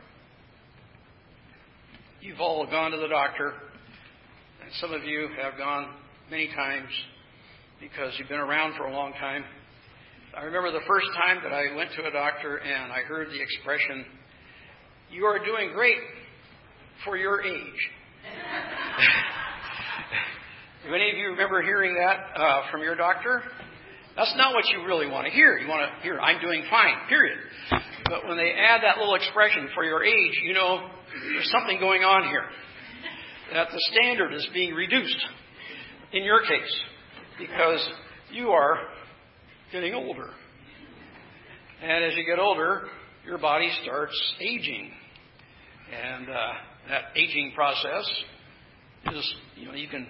You've 2.19 2.41
all 2.41 2.65
gone 2.65 2.89
to 2.89 2.97
the 2.97 3.07
doctor, 3.07 3.53
and 4.63 4.71
some 4.81 4.91
of 4.91 5.03
you 5.03 5.29
have 5.39 5.55
gone 5.55 5.93
many 6.31 6.47
times 6.47 6.89
because 7.79 8.11
you've 8.17 8.27
been 8.27 8.39
around 8.39 8.75
for 8.75 8.87
a 8.87 8.91
long 8.91 9.13
time. 9.13 9.43
I 10.35 10.45
remember 10.45 10.71
the 10.71 10.83
first 10.87 11.05
time 11.13 11.41
that 11.43 11.53
I 11.53 11.75
went 11.75 11.91
to 11.95 12.07
a 12.07 12.11
doctor 12.11 12.57
and 12.57 12.91
I 12.91 13.01
heard 13.01 13.27
the 13.29 13.39
expression, 13.39 14.03
You 15.11 15.25
are 15.25 15.37
doing 15.45 15.73
great 15.75 15.99
for 17.05 17.17
your 17.17 17.43
age. 17.43 17.53
Do 20.87 20.95
any 20.95 21.11
of 21.11 21.17
you 21.17 21.27
remember 21.27 21.61
hearing 21.61 21.93
that 21.93 22.31
uh, 22.35 22.71
from 22.71 22.81
your 22.81 22.95
doctor? 22.95 23.43
That's 24.17 24.33
not 24.35 24.53
what 24.53 24.65
you 24.73 24.83
really 24.83 25.05
want 25.05 25.27
to 25.27 25.31
hear. 25.31 25.59
You 25.59 25.67
want 25.67 25.87
to 25.87 26.01
hear, 26.01 26.19
I'm 26.19 26.41
doing 26.41 26.63
fine, 26.71 27.07
period. 27.07 27.37
But 28.05 28.27
when 28.27 28.35
they 28.35 28.51
add 28.51 28.81
that 28.81 28.97
little 28.97 29.13
expression 29.13 29.69
for 29.75 29.83
your 29.83 30.03
age, 30.03 30.41
you 30.43 30.53
know 30.53 30.89
there's 31.33 31.51
something 31.51 31.79
going 31.79 32.01
on 32.01 32.27
here. 32.27 32.45
That 33.53 33.67
the 33.71 33.79
standard 33.93 34.33
is 34.33 34.47
being 34.53 34.73
reduced 34.73 35.23
in 36.13 36.23
your 36.23 36.41
case 36.41 36.79
because 37.37 37.87
you 38.31 38.49
are 38.49 38.79
getting 39.71 39.93
older. 39.93 40.31
And 41.83 42.03
as 42.03 42.17
you 42.17 42.25
get 42.25 42.39
older, 42.39 42.87
your 43.23 43.37
body 43.37 43.71
starts 43.83 44.19
aging. 44.41 44.89
And 45.93 46.27
uh, 46.27 46.51
that 46.89 47.03
aging 47.15 47.51
process 47.53 48.09
is, 49.13 49.35
you 49.55 49.67
know, 49.67 49.75
you 49.75 49.87
can 49.87 50.07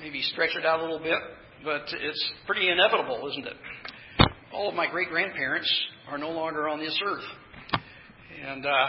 maybe 0.00 0.20
stretch 0.22 0.56
it 0.56 0.66
out 0.66 0.80
a 0.80 0.82
little 0.82 0.98
bit, 0.98 1.18
but 1.64 1.82
it's 1.92 2.32
pretty 2.46 2.70
inevitable, 2.70 3.28
isn't 3.30 3.46
it? 3.46 3.56
All 4.52 4.68
of 4.68 4.74
my 4.74 4.90
great 4.90 5.08
grandparents 5.08 5.70
are 6.08 6.18
no 6.18 6.30
longer 6.30 6.68
on 6.68 6.78
this 6.78 6.98
earth. 7.04 7.24
And 8.44 8.64
uh, 8.64 8.86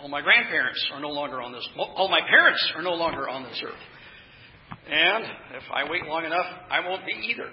all 0.00 0.08
my 0.08 0.20
grandparents 0.22 0.84
are 0.92 1.00
no 1.00 1.08
longer 1.08 1.40
on 1.40 1.52
this. 1.52 1.66
All 1.76 2.08
my 2.08 2.20
parents 2.28 2.72
are 2.74 2.82
no 2.82 2.94
longer 2.94 3.28
on 3.28 3.44
this 3.44 3.62
earth. 3.64 4.78
And 4.90 5.24
if 5.54 5.62
I 5.72 5.88
wait 5.88 6.04
long 6.06 6.24
enough, 6.24 6.46
I 6.70 6.86
won't 6.86 7.04
be 7.06 7.12
either. 7.12 7.48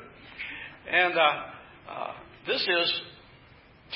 And 0.89 1.13
uh, 1.17 1.91
uh, 1.91 2.12
this 2.47 2.62
is 2.62 3.01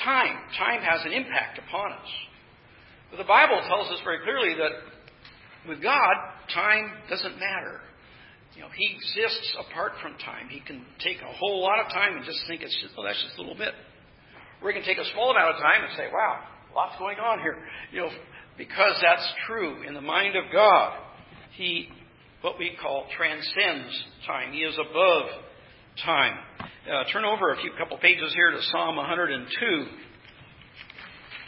time. 0.02 0.36
Time 0.58 0.82
has 0.82 1.00
an 1.04 1.12
impact 1.12 1.58
upon 1.58 1.92
us. 1.92 2.08
But 3.10 3.18
the 3.18 3.24
Bible 3.24 3.60
tells 3.66 3.90
us 3.90 3.98
very 4.04 4.18
clearly 4.22 4.54
that 4.58 5.68
with 5.68 5.82
God, 5.82 6.14
time 6.54 6.92
doesn't 7.08 7.38
matter. 7.38 7.80
You 8.60 8.66
know, 8.66 8.72
He 8.76 8.92
exists 8.92 9.56
apart 9.56 9.92
from 10.02 10.12
time. 10.20 10.50
He 10.50 10.60
can 10.60 10.84
take 11.00 11.16
a 11.24 11.32
whole 11.32 11.62
lot 11.62 11.80
of 11.80 11.90
time 11.90 12.14
and 12.16 12.26
just 12.26 12.44
think 12.46 12.60
it's 12.60 12.76
just, 12.82 12.92
oh, 12.98 13.02
that's 13.02 13.16
just 13.24 13.38
a 13.38 13.40
little 13.40 13.56
bit. 13.56 13.72
He 14.60 14.72
can 14.74 14.84
take 14.84 14.98
a 14.98 15.10
small 15.16 15.30
amount 15.30 15.56
of 15.56 15.62
time 15.62 15.80
and 15.80 15.96
say, 15.96 16.08
wow, 16.12 16.44
lots 16.76 16.92
going 16.98 17.16
on 17.16 17.38
here. 17.40 17.56
You 17.90 18.00
know, 18.02 18.10
because 18.58 19.00
that's 19.00 19.26
true 19.46 19.82
in 19.88 19.94
the 19.94 20.02
mind 20.02 20.36
of 20.36 20.52
God. 20.52 20.92
He, 21.56 21.88
what 22.42 22.58
we 22.58 22.76
call, 22.76 23.06
transcends 23.16 24.04
time. 24.26 24.52
He 24.52 24.58
is 24.58 24.76
above 24.76 25.24
time. 26.04 26.36
Uh, 26.60 27.04
turn 27.10 27.24
over 27.24 27.54
a 27.54 27.56
few 27.62 27.70
couple 27.78 27.96
pages 27.96 28.30
here 28.34 28.50
to 28.50 28.60
Psalm 28.72 28.96
102, 28.96 29.86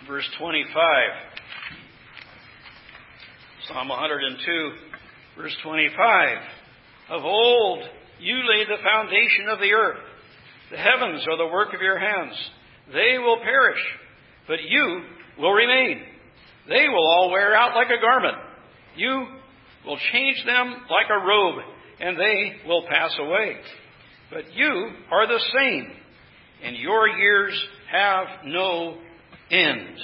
verse 0.08 0.30
25. 0.38 0.72
Psalm 3.68 3.88
102, 3.90 4.70
verse 5.36 5.54
25. 5.62 6.61
Of 7.12 7.24
old 7.24 7.82
you 8.20 8.36
laid 8.36 8.68
the 8.68 8.82
foundation 8.82 9.50
of 9.50 9.58
the 9.58 9.72
earth. 9.72 10.00
The 10.70 10.78
heavens 10.78 11.26
are 11.30 11.36
the 11.36 11.52
work 11.52 11.74
of 11.74 11.82
your 11.82 11.98
hands. 11.98 12.34
They 12.90 13.18
will 13.18 13.36
perish, 13.36 13.82
but 14.48 14.62
you 14.66 15.02
will 15.38 15.52
remain. 15.52 16.04
They 16.70 16.88
will 16.88 17.06
all 17.06 17.30
wear 17.30 17.54
out 17.54 17.74
like 17.74 17.88
a 17.88 18.00
garment. 18.00 18.38
You 18.96 19.26
will 19.84 19.98
change 20.10 20.42
them 20.46 20.74
like 20.88 21.10
a 21.10 21.26
robe, 21.26 21.62
and 22.00 22.18
they 22.18 22.66
will 22.66 22.86
pass 22.88 23.14
away. 23.18 23.56
But 24.30 24.54
you 24.54 24.92
are 25.10 25.26
the 25.26 25.44
same, 25.58 25.92
and 26.62 26.76
your 26.76 27.08
years 27.08 27.62
have 27.92 28.26
no 28.46 28.96
end. 29.50 29.98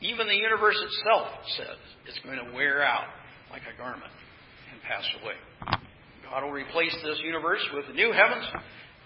Even 0.00 0.28
the 0.28 0.34
universe 0.34 0.82
itself 0.82 1.28
says 1.58 1.76
it's 2.08 2.18
going 2.24 2.38
to 2.38 2.56
wear 2.56 2.82
out 2.82 3.04
like 3.54 3.70
a 3.70 3.78
garment 3.78 4.10
and 4.74 4.82
pass 4.82 5.06
away. 5.22 5.38
God 6.26 6.42
will 6.42 6.50
replace 6.50 6.90
this 7.06 7.22
universe 7.22 7.62
with 7.70 7.86
new 7.94 8.10
heavens 8.10 8.42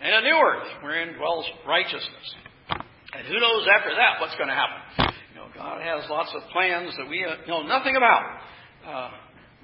and 0.01 0.09
a 0.09 0.23
new 0.25 0.41
earth 0.41 0.69
wherein 0.81 1.13
dwells 1.21 1.45
righteousness. 1.69 2.27
And 2.73 3.29
who 3.29 3.37
knows 3.37 3.69
after 3.69 3.93
that 3.93 4.25
what's 4.25 4.33
going 4.41 4.49
to 4.49 4.57
happen? 4.57 5.13
You 5.29 5.37
know, 5.37 5.49
God 5.53 5.85
has 5.85 6.09
lots 6.09 6.33
of 6.33 6.49
plans 6.49 6.97
that 6.97 7.11
we 7.11 7.29
know 7.47 7.61
nothing 7.61 7.97
about. 7.97 8.25
Uh, 8.89 9.11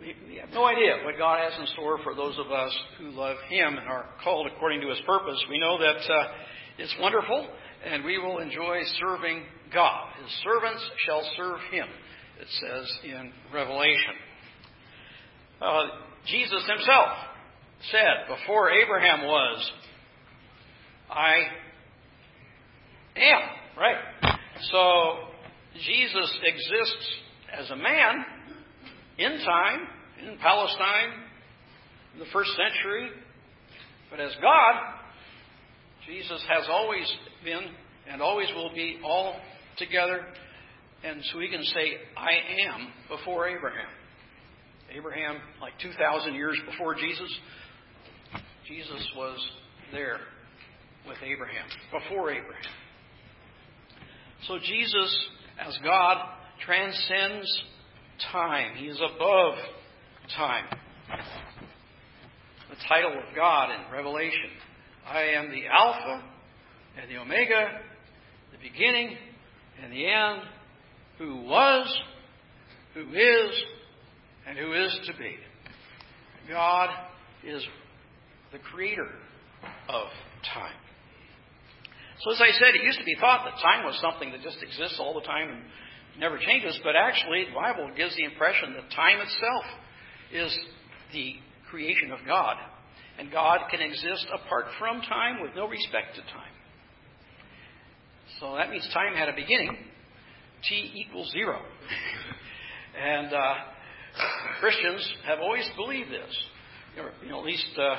we, 0.02 0.12
we 0.28 0.36
have 0.36 0.50
no 0.52 0.66
idea 0.66 1.00
what 1.02 1.16
God 1.16 1.40
has 1.40 1.58
in 1.58 1.66
store 1.72 1.96
for 2.04 2.14
those 2.14 2.36
of 2.36 2.52
us 2.52 2.76
who 3.00 3.08
love 3.08 3.38
Him 3.48 3.78
and 3.80 3.88
are 3.88 4.04
called 4.22 4.48
according 4.54 4.82
to 4.82 4.88
His 4.90 5.00
purpose. 5.06 5.40
We 5.48 5.56
know 5.56 5.78
that 5.78 6.12
uh, 6.12 6.28
it's 6.76 6.94
wonderful, 7.00 7.48
and 7.88 8.04
we 8.04 8.18
will 8.18 8.36
enjoy 8.36 8.82
serving 9.00 9.44
God. 9.72 10.12
His 10.20 10.30
servants 10.44 10.84
shall 11.06 11.24
serve 11.38 11.60
Him, 11.72 11.86
it 12.38 12.48
says 12.60 12.98
in 13.04 13.32
Revelation. 13.50 14.33
Uh, 15.64 15.86
Jesus 16.26 16.62
Himself 16.68 17.08
said, 17.90 18.28
Before 18.28 18.70
Abraham 18.70 19.24
was, 19.24 19.70
I 21.10 21.36
am. 23.16 23.40
Right? 23.78 24.38
So, 24.70 25.14
Jesus 25.86 26.38
exists 26.44 27.06
as 27.58 27.70
a 27.70 27.76
man 27.76 28.24
in 29.18 29.44
time, 29.44 29.80
in 30.22 30.38
Palestine, 30.38 31.24
in 32.12 32.20
the 32.20 32.26
first 32.32 32.50
century. 32.50 33.08
But 34.10 34.20
as 34.20 34.32
God, 34.42 34.74
Jesus 36.06 36.44
has 36.48 36.68
always 36.70 37.10
been 37.42 37.70
and 38.10 38.20
always 38.20 38.48
will 38.54 38.72
be 38.74 38.98
all 39.02 39.36
together. 39.78 40.26
And 41.02 41.22
so 41.32 41.38
we 41.38 41.48
can 41.48 41.64
say, 41.64 41.94
I 42.16 42.68
am 42.68 42.88
before 43.08 43.48
Abraham. 43.48 43.88
Abraham, 44.92 45.36
like 45.60 45.72
2,000 45.80 46.34
years 46.34 46.58
before 46.70 46.94
Jesus, 46.94 47.38
Jesus 48.66 49.12
was 49.16 49.38
there 49.92 50.18
with 51.06 51.18
Abraham, 51.22 51.66
before 51.92 52.30
Abraham. 52.30 52.62
So 54.46 54.58
Jesus, 54.58 55.26
as 55.64 55.78
God, 55.82 56.18
transcends 56.64 57.46
time. 58.32 58.76
He 58.76 58.86
is 58.86 59.00
above 59.00 59.54
time. 60.36 60.64
The 62.70 62.76
title 62.88 63.12
of 63.12 63.34
God 63.36 63.70
in 63.70 63.92
Revelation 63.92 64.50
I 65.06 65.20
am 65.36 65.50
the 65.50 65.66
Alpha 65.66 66.24
and 67.00 67.10
the 67.10 67.18
Omega, 67.18 67.80
the 68.52 68.58
beginning 68.58 69.16
and 69.82 69.92
the 69.92 70.06
end, 70.06 70.42
who 71.18 71.42
was, 71.42 71.98
who 72.94 73.02
is, 73.10 73.64
and 74.46 74.58
who 74.58 74.72
is 74.72 74.98
to 75.06 75.12
be. 75.18 75.36
God 76.48 76.90
is 77.44 77.64
the 78.52 78.58
creator 78.58 79.08
of 79.88 80.08
time. 80.52 80.76
So, 82.20 82.32
as 82.32 82.40
I 82.40 82.52
said, 82.52 82.74
it 82.74 82.84
used 82.84 82.98
to 82.98 83.04
be 83.04 83.16
thought 83.18 83.44
that 83.44 83.60
time 83.60 83.84
was 83.84 83.98
something 84.00 84.30
that 84.30 84.42
just 84.42 84.62
exists 84.62 84.98
all 85.00 85.14
the 85.14 85.26
time 85.26 85.50
and 85.50 85.62
never 86.18 86.38
changes, 86.38 86.78
but 86.84 86.94
actually, 86.96 87.44
the 87.48 87.54
Bible 87.54 87.90
gives 87.96 88.14
the 88.16 88.24
impression 88.24 88.74
that 88.74 88.90
time 88.94 89.18
itself 89.20 89.64
is 90.32 90.58
the 91.12 91.34
creation 91.70 92.12
of 92.12 92.20
God. 92.26 92.56
And 93.18 93.30
God 93.30 93.60
can 93.70 93.80
exist 93.80 94.26
apart 94.32 94.66
from 94.78 95.00
time 95.02 95.42
with 95.42 95.52
no 95.54 95.68
respect 95.68 96.16
to 96.16 96.22
time. 96.22 96.54
So 98.40 98.54
that 98.56 98.70
means 98.70 98.88
time 98.92 99.14
had 99.14 99.28
a 99.28 99.34
beginning. 99.34 99.76
T 100.68 100.90
equals 100.94 101.30
zero. 101.30 101.60
and 103.00 103.32
uh, 103.32 103.54
Christians 104.60 105.14
have 105.26 105.40
always 105.40 105.68
believed 105.76 106.10
this. 106.10 106.36
You 106.96 107.28
know, 107.28 107.40
at 107.40 107.44
least 107.44 107.66
uh, 107.76 107.82
uh, 107.82 107.96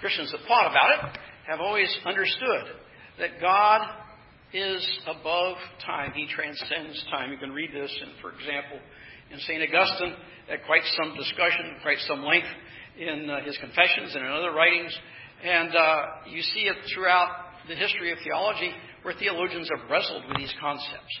Christians 0.00 0.32
that 0.32 0.40
thought 0.46 0.70
about 0.70 1.14
it 1.14 1.18
have 1.48 1.60
always 1.60 1.88
understood 2.04 2.76
that 3.18 3.40
God 3.40 3.80
is 4.52 4.86
above 5.06 5.56
time. 5.84 6.12
He 6.14 6.26
transcends 6.26 7.04
time. 7.10 7.30
You 7.32 7.38
can 7.38 7.52
read 7.52 7.70
this, 7.72 7.96
in, 8.02 8.08
for 8.20 8.30
example, 8.32 8.78
in 9.30 9.38
St. 9.40 9.62
Augustine 9.62 10.14
at 10.50 10.66
quite 10.66 10.82
some 11.00 11.16
discussion, 11.16 11.76
quite 11.82 11.98
some 12.06 12.22
length 12.24 12.48
in 12.98 13.30
uh, 13.30 13.44
his 13.44 13.56
Confessions 13.58 14.14
and 14.14 14.24
in 14.24 14.30
other 14.30 14.52
writings. 14.52 14.96
And 15.42 15.74
uh, 15.74 16.02
you 16.28 16.42
see 16.42 16.62
it 16.62 16.76
throughout 16.94 17.28
the 17.68 17.74
history 17.74 18.12
of 18.12 18.18
theology 18.24 18.72
where 19.02 19.14
theologians 19.14 19.70
have 19.74 19.88
wrestled 19.88 20.24
with 20.28 20.36
these 20.36 20.52
concepts. 20.60 21.18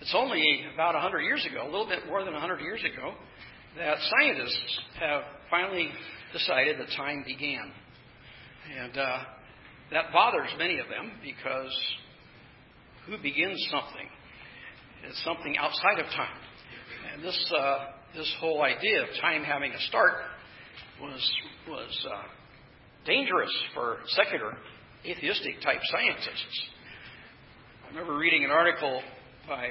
It's 0.00 0.14
only 0.14 0.64
about 0.72 0.94
100 0.94 1.20
years 1.20 1.46
ago, 1.50 1.64
a 1.64 1.70
little 1.70 1.86
bit 1.88 2.06
more 2.06 2.24
than 2.24 2.32
100 2.32 2.60
years 2.60 2.80
ago, 2.84 3.14
that 3.76 3.98
scientists 3.98 4.80
have 5.00 5.22
finally 5.50 5.90
decided 6.32 6.78
that 6.78 6.88
time 6.96 7.24
began. 7.26 7.72
And 8.78 8.96
uh, 8.96 9.18
that 9.92 10.12
bothers 10.12 10.50
many 10.56 10.78
of 10.78 10.88
them 10.88 11.12
because 11.22 11.76
who 13.06 13.18
begins 13.18 13.58
something? 13.70 14.06
It's 15.04 15.24
something 15.24 15.56
outside 15.58 15.98
of 15.98 16.06
time. 16.06 16.38
And 17.12 17.24
this, 17.24 17.52
uh, 17.58 17.78
this 18.14 18.32
whole 18.40 18.62
idea 18.62 19.02
of 19.02 19.08
time 19.20 19.42
having 19.42 19.72
a 19.72 19.80
start 19.88 20.14
was, 21.00 21.32
was 21.68 22.06
uh, 22.12 22.22
dangerous 23.04 23.54
for 23.74 23.98
secular, 24.08 24.56
atheistic 25.04 25.60
type 25.62 25.80
scientists. 25.90 26.68
I 27.84 27.88
remember 27.90 28.16
reading 28.16 28.44
an 28.44 28.50
article 28.50 29.02
by 29.48 29.68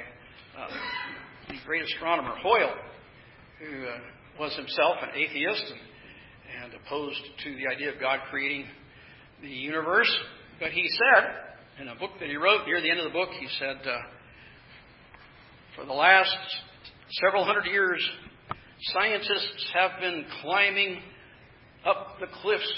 uh, 0.58 0.66
the 1.48 1.54
great 1.64 1.82
astronomer 1.82 2.34
Hoyle, 2.42 2.74
who 3.60 3.86
uh, 3.86 3.98
was 4.40 4.54
himself 4.56 4.96
an 5.02 5.10
atheist 5.14 5.64
and, 5.70 6.64
and 6.64 6.82
opposed 6.84 7.20
to 7.44 7.54
the 7.54 7.72
idea 7.72 7.92
of 7.92 8.00
God 8.00 8.20
creating 8.30 8.66
the 9.40 9.48
universe. 9.48 10.12
But 10.58 10.72
he 10.72 10.88
said, 10.88 11.82
in 11.82 11.88
a 11.88 11.94
book 11.94 12.10
that 12.18 12.28
he 12.28 12.36
wrote 12.36 12.66
near 12.66 12.80
the 12.80 12.90
end 12.90 12.98
of 12.98 13.04
the 13.04 13.12
book, 13.12 13.28
he 13.38 13.46
said, 13.58 13.76
uh, 13.86 13.98
for 15.76 15.84
the 15.84 15.92
last 15.92 16.36
several 17.22 17.44
hundred 17.44 17.66
years, 17.66 18.04
scientists 18.92 19.70
have 19.74 20.00
been 20.00 20.24
climbing 20.42 20.98
up 21.86 22.16
the 22.18 22.26
cliffs 22.42 22.72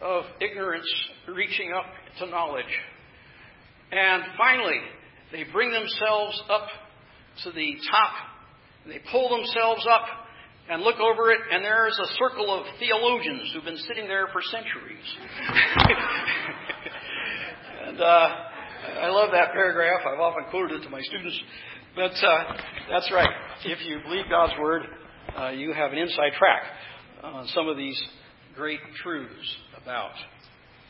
of 0.00 0.24
ignorance, 0.40 0.88
reaching 1.28 1.72
up 1.72 1.84
to 2.18 2.26
knowledge. 2.26 2.64
And 3.90 4.22
finally, 4.38 4.80
they 5.30 5.44
bring 5.52 5.70
themselves 5.70 6.42
up 6.48 6.68
to 7.44 7.52
the 7.52 7.76
top. 7.90 8.12
They 8.86 9.00
pull 9.10 9.30
themselves 9.30 9.86
up 9.88 10.04
and 10.68 10.82
look 10.82 11.00
over 11.00 11.30
it, 11.30 11.38
and 11.50 11.64
there's 11.64 11.98
a 11.98 12.06
circle 12.18 12.54
of 12.54 12.66
theologians 12.78 13.50
who've 13.52 13.64
been 13.64 13.82
sitting 13.88 14.06
there 14.06 14.28
for 14.32 14.40
centuries. 14.42 15.16
and 17.86 18.00
uh, 18.00 18.28
I 19.02 19.08
love 19.08 19.30
that 19.32 19.52
paragraph. 19.52 20.02
I've 20.06 20.20
often 20.20 20.44
quoted 20.50 20.80
it 20.80 20.84
to 20.84 20.90
my 20.90 21.00
students. 21.02 21.40
But 21.94 22.12
uh, 22.12 22.56
that's 22.90 23.10
right. 23.12 23.28
If 23.64 23.86
you 23.86 24.00
believe 24.02 24.24
God's 24.30 24.54
Word, 24.60 24.82
uh, 25.38 25.50
you 25.50 25.72
have 25.72 25.92
an 25.92 25.98
inside 25.98 26.32
track 26.38 26.62
on 27.22 27.46
some 27.48 27.68
of 27.68 27.76
these 27.76 28.00
great 28.54 28.80
truths 29.02 29.56
about 29.82 30.12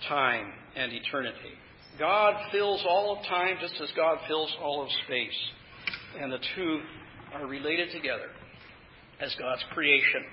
time 0.08 0.52
and 0.76 0.92
eternity. 0.92 1.56
God 1.98 2.34
fills 2.50 2.84
all 2.88 3.18
of 3.18 3.26
time 3.26 3.56
just 3.60 3.74
as 3.82 3.90
God 3.96 4.18
fills 4.26 4.54
all 4.62 4.82
of 4.82 4.88
space. 5.04 5.36
And 6.20 6.32
the 6.32 6.38
two 6.54 6.80
are 7.34 7.46
related 7.46 7.90
together 7.92 8.28
as 9.20 9.34
God's 9.38 9.64
creation. 9.72 10.24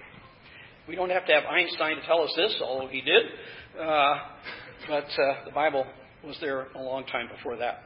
We 0.88 0.96
don't 0.96 1.10
have 1.10 1.26
to 1.28 1.34
have 1.34 1.44
Einstein 1.46 1.98
to 1.98 2.02
tell 2.06 2.24
us 2.24 2.34
this, 2.36 2.60
although 2.64 2.88
he 2.88 3.02
did. 3.02 3.24
Uh, 3.80 4.16
but 4.88 5.06
uh, 5.06 5.46
the 5.46 5.52
Bible 5.54 5.86
was 6.26 6.38
there 6.42 6.68
a 6.76 6.82
long 6.82 7.06
time 7.06 7.28
before 7.36 7.58
that. 7.58 7.84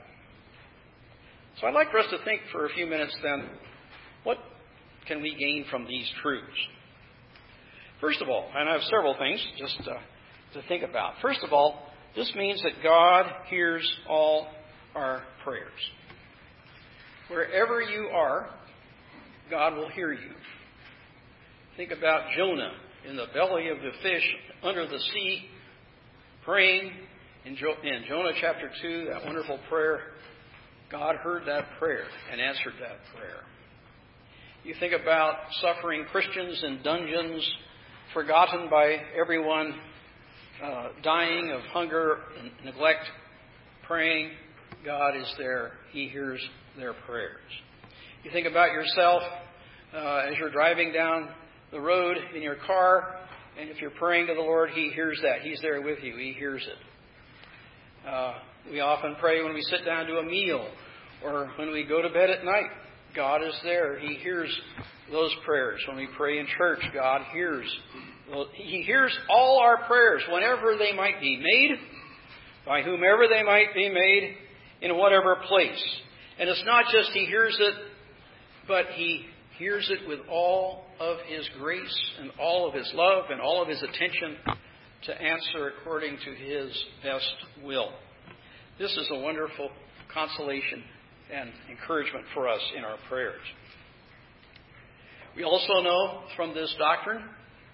So 1.60 1.68
I'd 1.68 1.74
like 1.74 1.92
for 1.92 2.00
us 2.00 2.08
to 2.10 2.24
think 2.24 2.42
for 2.52 2.66
a 2.66 2.70
few 2.70 2.88
minutes 2.88 3.16
then 3.22 3.50
what 4.24 4.38
can 5.08 5.22
we 5.22 5.36
gain 5.36 5.66
from 5.70 5.86
these 5.86 6.10
truths? 6.22 6.48
First 8.02 8.22
of 8.22 8.30
all, 8.30 8.50
and 8.56 8.70
I 8.70 8.74
have 8.74 8.82
several 8.84 9.16
things 9.18 9.46
just 9.58 9.80
uh, 9.82 9.94
to 10.54 10.68
think 10.68 10.84
about. 10.84 11.14
First 11.22 11.40
of 11.44 11.54
all, 11.54 11.88
this 12.16 12.32
means 12.36 12.62
that 12.64 12.84
God 12.84 13.26
hears 13.50 13.90
all 14.08 14.48
our 14.96 15.24
prayers. 15.44 15.72
Wherever 17.30 17.82
you 17.82 18.10
are, 18.14 18.50
God 19.50 19.76
will 19.76 19.90
hear 19.90 20.12
you. 20.12 20.32
Think 21.78 21.92
about 21.92 22.32
Jonah 22.36 22.74
in 23.08 23.16
the 23.16 23.28
belly 23.34 23.70
of 23.70 23.78
the 23.78 23.92
fish 24.02 24.24
under 24.62 24.86
the 24.86 25.00
sea, 25.00 25.46
praying 26.44 26.92
in, 27.46 27.56
jo- 27.56 27.76
in 27.84 28.04
Jonah 28.08 28.32
chapter 28.40 28.70
2, 28.82 29.08
that 29.10 29.26
wonderful 29.26 29.60
prayer. 29.70 30.00
God 30.92 31.16
heard 31.16 31.44
that 31.48 31.66
prayer 31.80 32.06
and 32.32 32.40
answered 32.40 32.74
that 32.80 32.98
prayer. 33.16 33.42
You 34.64 34.76
think 34.80 34.94
about 34.94 35.36
suffering 35.62 36.06
Christians 36.12 36.64
in 36.64 36.82
dungeons, 36.84 37.50
forgotten 38.14 38.70
by 38.70 38.98
everyone, 39.20 39.74
uh, 40.64 40.90
dying 41.04 41.52
of 41.52 41.62
hunger 41.72 42.20
and 42.40 42.52
neglect, 42.64 43.06
praying. 43.88 44.32
God 44.86 45.16
is 45.18 45.34
there. 45.38 45.72
He 45.92 46.08
hears 46.08 46.42
their 46.78 46.94
prayers. 46.94 47.42
You 48.24 48.32
think 48.32 48.48
about 48.48 48.72
yourself 48.72 49.22
uh, 49.94 50.24
as 50.30 50.38
you're 50.38 50.52
driving 50.52 50.92
down 50.94 51.30
the 51.72 51.80
road 51.80 52.18
in 52.36 52.42
your 52.42 52.58
car, 52.68 53.16
and 53.60 53.70
if 53.70 53.82
you're 53.82 53.92
praying 53.92 54.28
to 54.28 54.34
the 54.34 54.42
Lord, 54.42 54.72
He 54.72 54.90
hears 54.90 55.20
that. 55.24 55.42
He's 55.42 55.60
there 55.62 55.82
with 55.82 56.00
you. 56.02 56.16
He 56.18 56.34
hears 56.34 56.66
it. 56.66 58.10
Uh, 58.10 58.34
we 58.72 58.80
often 58.80 59.16
pray 59.20 59.44
when 59.44 59.54
we 59.54 59.62
sit 59.64 59.86
down 59.86 60.08
to 60.08 60.18
a 60.18 60.24
meal 60.24 60.68
or 61.24 61.52
when 61.58 61.72
we 61.72 61.84
go 61.84 62.02
to 62.02 62.10
bed 62.10 62.30
at 62.30 62.44
night. 62.44 62.70
God 63.16 63.44
is 63.44 63.56
there. 63.64 64.00
He 64.00 64.16
hears 64.16 64.50
those 65.12 65.34
prayers. 65.46 65.82
When 65.88 65.98
we 65.98 66.08
pray 66.18 66.40
in 66.40 66.48
church, 66.58 66.80
God 66.94 67.22
hears. 67.32 67.66
He 68.56 68.82
hears 68.82 69.16
all 69.30 69.60
our 69.60 69.86
prayers 69.86 70.24
whenever 70.32 70.76
they 70.78 70.94
might 70.96 71.20
be 71.22 71.38
made, 71.38 71.78
by 72.66 72.82
whomever 72.82 73.28
they 73.30 73.44
might 73.44 73.74
be 73.76 73.90
made, 73.90 74.36
in 74.82 74.98
whatever 74.98 75.38
place. 75.48 75.84
And 76.40 76.50
it's 76.50 76.64
not 76.66 76.86
just 76.92 77.12
He 77.12 77.26
hears 77.26 77.56
it, 77.60 77.74
but 78.68 78.86
He 78.96 79.26
hears 79.58 79.90
it 79.90 80.08
with 80.08 80.20
all 80.30 80.86
of 81.00 81.18
His 81.28 81.48
grace 81.60 82.12
and 82.20 82.32
all 82.40 82.68
of 82.68 82.74
His 82.74 82.90
love 82.96 83.26
and 83.30 83.40
all 83.40 83.62
of 83.62 83.68
His 83.68 83.82
attention 83.82 84.38
to 85.06 85.22
answer 85.22 85.74
according 85.80 86.18
to 86.26 86.34
His 86.34 86.86
best 87.04 87.36
will. 87.64 87.92
This 88.80 88.92
is 88.92 89.08
a 89.12 89.20
wonderful 89.20 89.70
consolation 90.14 90.84
and 91.34 91.52
encouragement 91.70 92.26
for 92.34 92.48
us 92.48 92.62
in 92.78 92.84
our 92.84 92.98
prayers. 93.10 93.42
We 95.36 95.44
also 95.44 95.82
know 95.82 96.22
from 96.36 96.54
this 96.54 96.74
doctrine 96.78 97.24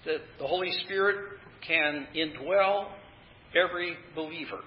that 0.06 0.20
the 0.40 0.48
Holy 0.48 0.72
Spirit 0.86 1.40
can 1.68 2.08
indwell 2.16 2.88
every 3.56 3.98
believer. 4.16 4.60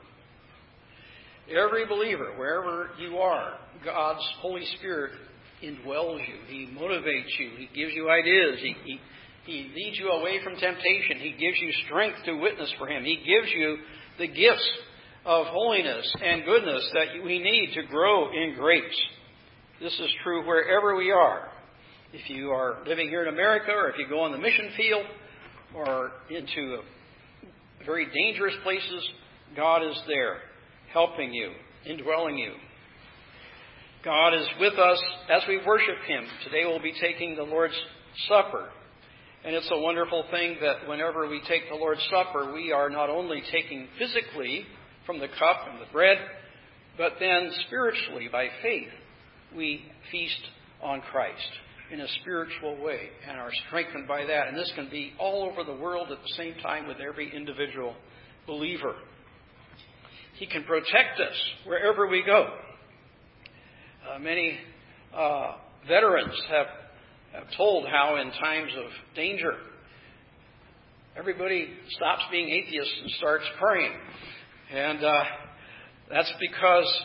Every 1.50 1.86
believer, 1.86 2.32
wherever 2.36 2.90
you 2.98 3.18
are, 3.18 3.58
God's 3.84 4.24
Holy 4.40 4.64
Spirit 4.78 5.12
indwells 5.62 6.20
you. 6.26 6.34
He 6.46 6.68
motivates 6.78 7.38
you. 7.38 7.50
He 7.58 7.68
gives 7.74 7.94
you 7.94 8.10
ideas. 8.10 8.58
He, 8.60 8.76
he, 8.84 9.00
he 9.44 9.72
leads 9.74 9.98
you 9.98 10.08
away 10.10 10.42
from 10.42 10.54
temptation. 10.54 11.18
He 11.18 11.32
gives 11.32 11.58
you 11.60 11.72
strength 11.86 12.18
to 12.26 12.34
witness 12.34 12.72
for 12.78 12.88
Him. 12.88 13.04
He 13.04 13.16
gives 13.16 13.52
you 13.52 13.78
the 14.18 14.28
gifts 14.28 14.70
of 15.24 15.46
holiness 15.46 16.14
and 16.22 16.44
goodness 16.44 16.88
that 16.94 17.24
we 17.24 17.38
need 17.38 17.72
to 17.74 17.82
grow 17.88 18.30
in 18.30 18.54
grace. 18.56 18.82
This 19.80 19.92
is 19.92 20.10
true 20.22 20.46
wherever 20.46 20.96
we 20.96 21.10
are. 21.10 21.48
If 22.12 22.28
you 22.28 22.50
are 22.50 22.78
living 22.86 23.08
here 23.08 23.22
in 23.22 23.32
America, 23.32 23.72
or 23.72 23.90
if 23.90 23.98
you 23.98 24.06
go 24.08 24.20
on 24.20 24.32
the 24.32 24.38
mission 24.38 24.70
field, 24.76 25.06
or 25.74 26.12
into 26.30 26.78
very 27.86 28.06
dangerous 28.12 28.54
places, 28.62 29.08
God 29.56 29.82
is 29.82 29.98
there, 30.06 30.38
helping 30.92 31.32
you, 31.32 31.50
indwelling 31.86 32.38
you. 32.38 32.52
God 34.04 34.34
is 34.34 34.46
with 34.58 34.74
us 34.74 35.02
as 35.30 35.42
we 35.48 35.60
worship 35.64 35.96
Him. 36.06 36.24
Today 36.44 36.64
we'll 36.64 36.82
be 36.82 36.94
taking 37.00 37.36
the 37.36 37.44
Lord's 37.44 37.78
Supper. 38.28 38.68
And 39.44 39.54
it's 39.54 39.70
a 39.72 39.78
wonderful 39.78 40.24
thing 40.30 40.56
that 40.60 40.88
whenever 40.88 41.28
we 41.28 41.40
take 41.48 41.68
the 41.68 41.76
Lord's 41.76 42.06
Supper, 42.10 42.52
we 42.52 42.72
are 42.72 42.90
not 42.90 43.10
only 43.10 43.42
taking 43.50 43.88
physically 43.98 44.64
from 45.06 45.18
the 45.18 45.28
cup 45.28 45.68
and 45.70 45.80
the 45.80 45.92
bread, 45.92 46.18
but 46.96 47.14
then 47.18 47.50
spiritually, 47.66 48.28
by 48.30 48.48
faith, 48.62 48.90
we 49.56 49.84
feast 50.10 50.40
on 50.82 51.00
Christ 51.00 51.48
in 51.92 52.00
a 52.00 52.08
spiritual 52.20 52.82
way 52.82 53.08
and 53.28 53.38
are 53.38 53.50
strengthened 53.66 54.08
by 54.08 54.24
that. 54.24 54.48
And 54.48 54.56
this 54.56 54.72
can 54.74 54.88
be 54.90 55.12
all 55.18 55.48
over 55.50 55.64
the 55.64 55.78
world 55.78 56.10
at 56.10 56.18
the 56.18 56.34
same 56.36 56.54
time 56.62 56.86
with 56.86 56.98
every 56.98 57.34
individual 57.34 57.94
believer. 58.46 58.94
He 60.42 60.48
can 60.48 60.64
protect 60.64 61.20
us 61.20 61.40
wherever 61.64 62.08
we 62.08 62.24
go. 62.26 62.48
Uh, 64.04 64.18
many 64.18 64.58
uh, 65.16 65.52
veterans 65.86 66.34
have, 66.50 66.66
have 67.32 67.56
told 67.56 67.86
how, 67.86 68.16
in 68.20 68.32
times 68.32 68.72
of 68.76 68.90
danger, 69.14 69.52
everybody 71.16 71.68
stops 71.90 72.22
being 72.32 72.48
atheists 72.48 72.92
and 73.02 73.10
starts 73.12 73.44
praying. 73.60 73.92
And 74.74 75.04
uh, 75.04 75.22
that's 76.10 76.32
because 76.40 77.02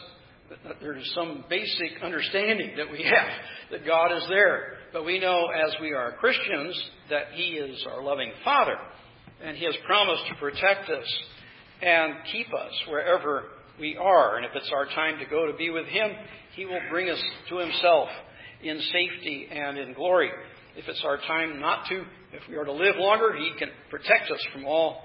there's 0.82 1.08
some 1.14 1.46
basic 1.48 2.02
understanding 2.02 2.72
that 2.78 2.92
we 2.92 3.04
have 3.04 3.30
that 3.70 3.86
God 3.86 4.18
is 4.18 4.24
there. 4.30 4.78
But 4.92 5.06
we 5.06 5.20
know 5.20 5.46
as 5.54 5.76
we 5.80 5.94
are 5.94 6.14
Christians 6.14 6.90
that 7.12 7.34
He 7.34 7.50
is 7.50 7.86
our 7.88 8.02
loving 8.02 8.32
Father. 8.44 8.78
And 9.44 9.56
He 9.56 9.66
has 9.66 9.76
promised 9.86 10.24
to 10.30 10.36
protect 10.40 10.90
us 10.90 11.06
and 11.82 12.16
keep 12.32 12.48
us 12.48 12.72
wherever 12.90 13.44
we 13.80 13.98
are. 13.98 14.38
And 14.38 14.46
if 14.46 14.52
it's 14.56 14.72
our 14.74 14.86
time 14.86 15.20
to 15.20 15.26
go 15.26 15.50
to 15.50 15.58
be 15.58 15.70
with 15.70 15.86
Him, 15.86 16.12
He 16.56 16.66
will 16.66 16.82
bring 16.90 17.10
us 17.10 17.22
to 17.50 17.58
Himself 17.58 18.10
in 18.64 18.80
safety 18.80 19.48
and 19.52 19.78
in 19.78 19.94
glory. 19.94 20.32
if 20.76 20.88
it's 20.88 21.04
our 21.04 21.18
time 21.18 21.60
not 21.60 21.88
to, 21.90 22.04
if 22.34 22.48
we 22.50 22.56
are 22.56 22.66
to 22.66 22.72
live 22.72 22.96
longer, 22.98 23.36
He 23.36 23.52
can 23.58 23.70
protect 23.90 24.32
us 24.32 24.46
from 24.54 24.66
all 24.66 25.02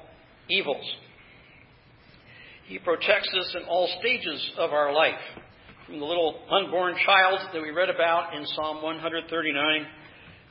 evils. 0.48 0.84
He 2.66 2.78
protects 2.78 3.28
us 3.28 3.56
in 3.60 3.68
all 3.68 3.88
stages 4.00 4.50
of 4.58 4.72
our 4.72 4.92
life. 4.92 5.20
From 5.86 5.98
the 5.98 6.06
little 6.06 6.40
unborn 6.50 6.94
child 7.04 7.40
that 7.52 7.60
we 7.60 7.70
read 7.70 7.90
about 7.90 8.34
in 8.34 8.46
Psalm 8.54 8.82
139 8.82 9.86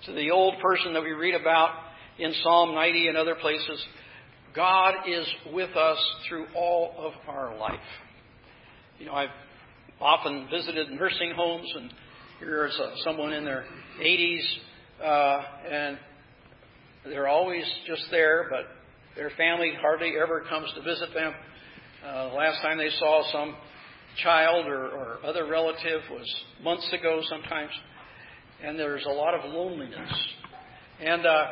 to 0.05 0.13
the 0.13 0.29
old 0.29 0.55
person 0.62 0.93
that 0.93 1.01
we 1.01 1.12
read 1.12 1.34
about 1.34 1.69
in 2.19 2.34
Psalm 2.43 2.75
90 2.75 3.07
and 3.07 3.17
other 3.17 3.36
places, 3.36 3.84
God 4.55 5.07
is 5.07 5.25
with 5.53 5.75
us 5.77 5.97
through 6.27 6.45
all 6.55 6.93
of 6.97 7.13
our 7.27 7.57
life. 7.57 7.79
You 8.99 9.05
know, 9.05 9.13
I've 9.13 9.29
often 9.99 10.47
visited 10.51 10.91
nursing 10.91 11.33
homes, 11.35 11.71
and 11.75 11.93
here's 12.39 12.77
uh, 12.77 12.91
someone 13.03 13.31
in 13.31 13.45
their 13.45 13.65
80s, 14.01 14.43
uh, 15.01 15.41
and 15.71 15.97
they're 17.05 17.29
always 17.29 17.63
just 17.87 18.03
there, 18.11 18.47
but 18.49 18.65
their 19.15 19.31
family 19.37 19.71
hardly 19.79 20.13
ever 20.21 20.43
comes 20.49 20.71
to 20.75 20.81
visit 20.81 21.13
them. 21.13 21.33
Uh, 22.05 22.29
the 22.29 22.35
last 22.35 22.61
time 22.61 22.77
they 22.77 22.89
saw 22.99 23.31
some 23.31 23.55
child 24.21 24.65
or, 24.65 24.85
or 24.87 25.19
other 25.23 25.47
relative 25.47 26.01
was 26.11 26.43
months 26.61 26.91
ago 26.91 27.21
sometimes, 27.29 27.71
and 28.61 28.77
there's 28.77 29.05
a 29.05 29.13
lot 29.13 29.33
of 29.33 29.49
loneliness. 29.49 30.11
And 30.99 31.25
uh, 31.25 31.45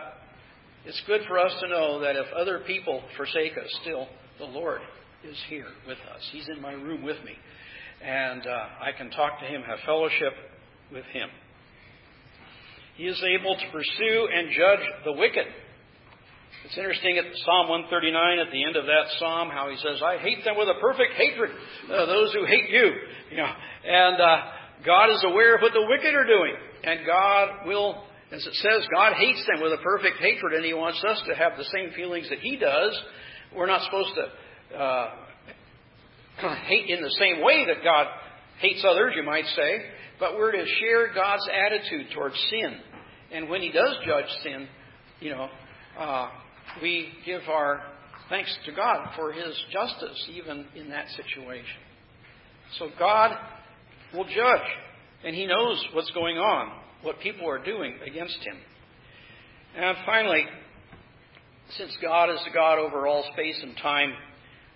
it's 0.86 1.02
good 1.08 1.22
for 1.28 1.38
us 1.39 1.54
to 1.62 1.68
know 1.68 2.00
that 2.02 2.15
if 2.15 2.26
other 2.36 2.60
people 2.65 3.02
forsake 3.18 3.58
us, 3.58 3.68
still 3.82 4.08
the 4.38 4.46
Lord 4.46 4.82
is 5.28 5.38
here 5.50 5.68
with 5.88 5.98
us. 6.15 6.28
He's 6.32 6.48
in 6.48 6.62
my 6.62 6.72
room 6.72 7.04
with 7.04 7.18
me. 7.26 7.34
And 8.02 8.48
uh, 8.48 8.65
I 8.82 8.92
can 8.98 9.12
talk 9.12 9.39
to 9.39 9.46
Him, 9.46 9.62
have 9.63 9.80
fellowship 9.86 10.34
with 10.92 11.06
Him. 11.12 11.30
He 12.96 13.04
is 13.04 13.22
able 13.39 13.56
to 13.56 13.65
pursue 13.72 14.28
and 14.34 14.50
judge 14.52 14.86
the 15.06 15.13
wicked. 15.13 15.46
It's 16.65 16.78
interesting 16.78 17.18
at 17.18 17.26
Psalm 17.46 17.70
139, 17.70 18.39
at 18.39 18.52
the 18.52 18.63
end 18.63 18.76
of 18.76 18.86
that 18.86 19.06
psalm, 19.18 19.50
how 19.50 19.70
he 19.70 19.78
says, 19.78 20.02
"I 20.04 20.18
hate 20.18 20.44
them 20.44 20.58
with 20.58 20.68
a 20.68 20.80
perfect 20.82 21.13
hatred, 21.13 21.52
uh, 21.89 22.06
those 22.06 22.34
who 22.34 22.46
hate 22.46 22.70
you." 22.70 22.92
You 23.32 23.38
know, 23.38 23.52
and 23.86 24.20
uh, 24.20 24.42
God 24.86 25.10
is 25.12 25.24
aware 25.24 25.56
of 25.56 25.62
what 25.62 25.72
the 25.72 25.86
wicked 25.88 26.13
are 26.13 26.26
doing, 26.26 26.56
and 26.84 27.06
God 27.06 27.65
will 27.65 28.04
as 28.32 28.46
it 28.46 28.54
says, 28.56 28.88
God 28.94 29.13
hates 29.13 29.44
them 29.48 29.62
with 29.62 29.74
a 29.74 29.82
perfect 29.82 30.18
hatred, 30.20 30.54
and 30.54 30.63
He 30.63 30.74
wants 30.74 31.04
us 31.04 31.22
to 31.28 31.36
have 31.36 31.58
the 31.58 31.63
same 31.65 31.92
feelings 31.96 32.30
that 32.30 32.39
He 32.39 32.58
does. 32.58 32.98
We're 33.56 33.65
not 33.65 33.82
supposed 33.86 34.12
to 34.15 34.78
uh, 34.78 35.12
hate 36.68 36.89
in 36.89 37.02
the 37.02 37.15
same 37.20 37.44
way 37.44 37.65
that 37.65 37.84
God 37.84 38.08
hates 38.60 38.86
others, 38.88 39.13
you 39.15 39.24
might 39.24 39.46
say, 39.56 39.82
but 40.20 40.36
we're 40.36 40.52
to 40.52 40.65
share 40.80 41.13
God's 41.13 41.48
attitude 41.52 42.08
towards 42.13 42.36
sin. 42.52 42.78
And 43.32 43.50
when 43.50 43.62
He 43.62 43.72
does 43.72 43.96
judge 44.06 44.30
sin, 44.44 44.68
you 45.22 45.32
know, 45.32 45.50
uh, 45.98 46.30
we 46.84 47.10
give 47.26 47.42
our 47.50 47.82
thanks 48.30 48.56
to 48.68 48.72
God 48.74 49.10
for 49.15 49.32
His 49.32 49.60
justice, 49.74 50.30
even 50.32 50.68
in 50.76 50.89
that 50.89 51.08
situation. 51.10 51.65
So 52.78 52.89
God 53.00 53.36
will 54.13 54.26
judge, 54.26 54.68
and 55.24 55.36
He 55.36 55.48
knows 55.48 55.84
what's 55.94 56.12
going 56.12 56.38
on 56.38 56.80
what 57.01 57.19
people 57.19 57.47
are 57.49 57.63
doing 57.63 57.95
against 58.05 58.38
him. 58.39 58.57
And 59.75 59.97
finally, 60.05 60.45
since 61.77 61.95
God 62.01 62.29
is 62.29 62.39
the 62.45 62.51
God 62.53 62.79
over 62.79 63.07
all 63.07 63.23
space 63.33 63.59
and 63.62 63.77
time, 63.77 64.13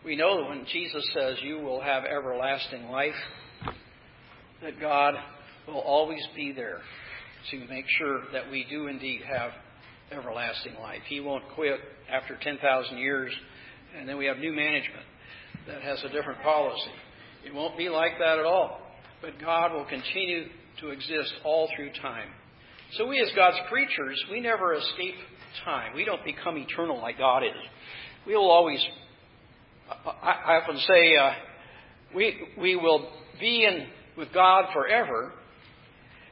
we 0.05 0.15
know 0.15 0.37
that 0.41 0.49
when 0.49 0.65
Jesus 0.71 1.03
says, 1.13 1.37
You 1.41 1.59
will 1.59 1.81
have 1.81 2.03
everlasting 2.05 2.89
life, 2.89 3.15
that 4.61 4.79
God 4.79 5.15
will 5.67 5.79
always 5.79 6.25
be 6.35 6.51
there 6.51 6.79
to 7.51 7.67
make 7.67 7.85
sure 7.97 8.21
that 8.31 8.49
we 8.51 8.65
do 8.69 8.87
indeed 8.87 9.21
have 9.21 9.51
everlasting 10.11 10.75
life. 10.75 11.01
He 11.07 11.19
won't 11.19 11.43
quit 11.55 11.79
after 12.11 12.37
10,000 12.41 12.97
years, 12.97 13.31
and 13.97 14.07
then 14.07 14.17
we 14.17 14.25
have 14.25 14.37
new 14.37 14.53
management 14.53 15.05
that 15.67 15.81
has 15.81 16.03
a 16.03 16.09
different 16.09 16.41
policy. 16.41 16.91
It 17.45 17.53
won't 17.53 17.77
be 17.77 17.89
like 17.89 18.13
that 18.19 18.39
at 18.39 18.45
all. 18.45 18.79
But 19.23 19.39
God 19.39 19.71
will 19.71 19.85
continue 19.85 20.47
to 20.81 20.89
exist 20.89 21.33
all 21.45 21.69
through 21.73 21.91
time. 22.01 22.27
So 22.97 23.07
we 23.07 23.21
as 23.21 23.31
God's 23.33 23.55
creatures, 23.69 24.21
we 24.29 24.41
never 24.41 24.73
escape 24.73 25.15
time. 25.63 25.95
We 25.95 26.03
don't 26.03 26.25
become 26.25 26.57
eternal 26.57 26.99
like 26.99 27.17
God 27.17 27.41
is. 27.41 27.55
We 28.27 28.35
will 28.35 28.51
always, 28.51 28.85
I 29.89 30.59
often 30.61 30.77
say, 30.77 31.15
uh, 31.15 31.31
we, 32.13 32.35
we 32.59 32.75
will 32.75 33.07
be 33.39 33.63
in 33.63 33.87
with 34.17 34.33
God 34.33 34.65
forever, 34.73 35.31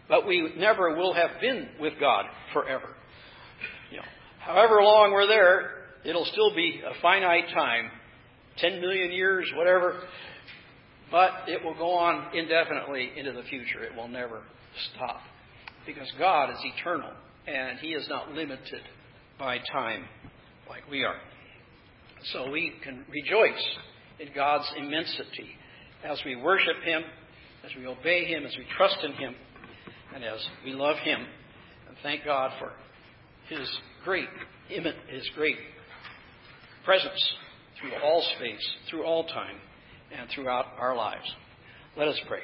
but 0.10 0.28
we 0.28 0.52
never 0.58 0.94
will 0.94 1.14
have 1.14 1.40
been 1.40 1.70
with 1.80 1.94
God 1.98 2.26
forever. 2.52 2.90
You 3.90 3.98
know, 4.00 4.04
however 4.40 4.84
long 4.84 5.14
we're 5.14 5.28
there, 5.28 5.72
it'll 6.04 6.26
still 6.26 6.54
be 6.54 6.82
a 6.86 7.02
finite 7.02 7.48
time, 7.54 7.90
10 8.58 8.82
million 8.82 9.14
years, 9.14 9.50
whatever. 9.56 10.02
But 11.12 11.32
it 11.48 11.64
will 11.64 11.76
go 11.76 11.92
on 11.92 12.34
indefinitely 12.36 13.12
into 13.18 13.34
the 13.34 13.44
future. 13.44 13.84
It 13.84 13.96
will 13.96 14.08
never 14.08 14.42
stop. 14.96 15.20
Because 15.86 16.10
God 16.18 16.50
is 16.52 16.58
eternal 16.78 17.12
and 17.46 17.80
He 17.80 17.90
is 17.90 18.08
not 18.08 18.32
limited 18.32 18.82
by 19.38 19.58
time 19.72 20.06
like 20.70 20.90
we 20.90 21.04
are. 21.04 21.18
So 22.32 22.50
we 22.50 22.72
can 22.84 23.04
rejoice 23.10 23.64
in 24.20 24.30
God's 24.34 24.72
immensity 24.78 25.50
as 26.06 26.20
we 26.26 26.36
worship 26.38 26.78
Him, 26.84 27.02
as 27.66 27.72
we 27.76 27.88
obey 27.88 28.26
Him, 28.26 28.46
as 28.46 28.56
we 28.58 28.66
trust 28.78 28.98
in 29.04 29.12
Him, 29.14 29.36
and 30.16 30.24
as 30.24 30.40
we 30.64 30.72
love 30.72 30.98
Him. 30.98 31.20
And 31.90 31.98
thank 32.04 32.24
God 32.24 32.52
for 32.60 32.72
His 33.54 33.68
great, 34.06 34.30
His 34.70 35.30
great 35.36 35.58
presence 36.86 37.34
through 37.80 37.92
all 38.02 38.22
space, 38.38 38.70
through 38.90 39.04
all 39.04 39.26
time 39.26 39.58
and 40.18 40.30
throughout 40.34 40.66
our 40.80 40.96
lives. 40.96 41.30
Let 41.98 42.08
us 42.08 42.20
pray. 42.28 42.42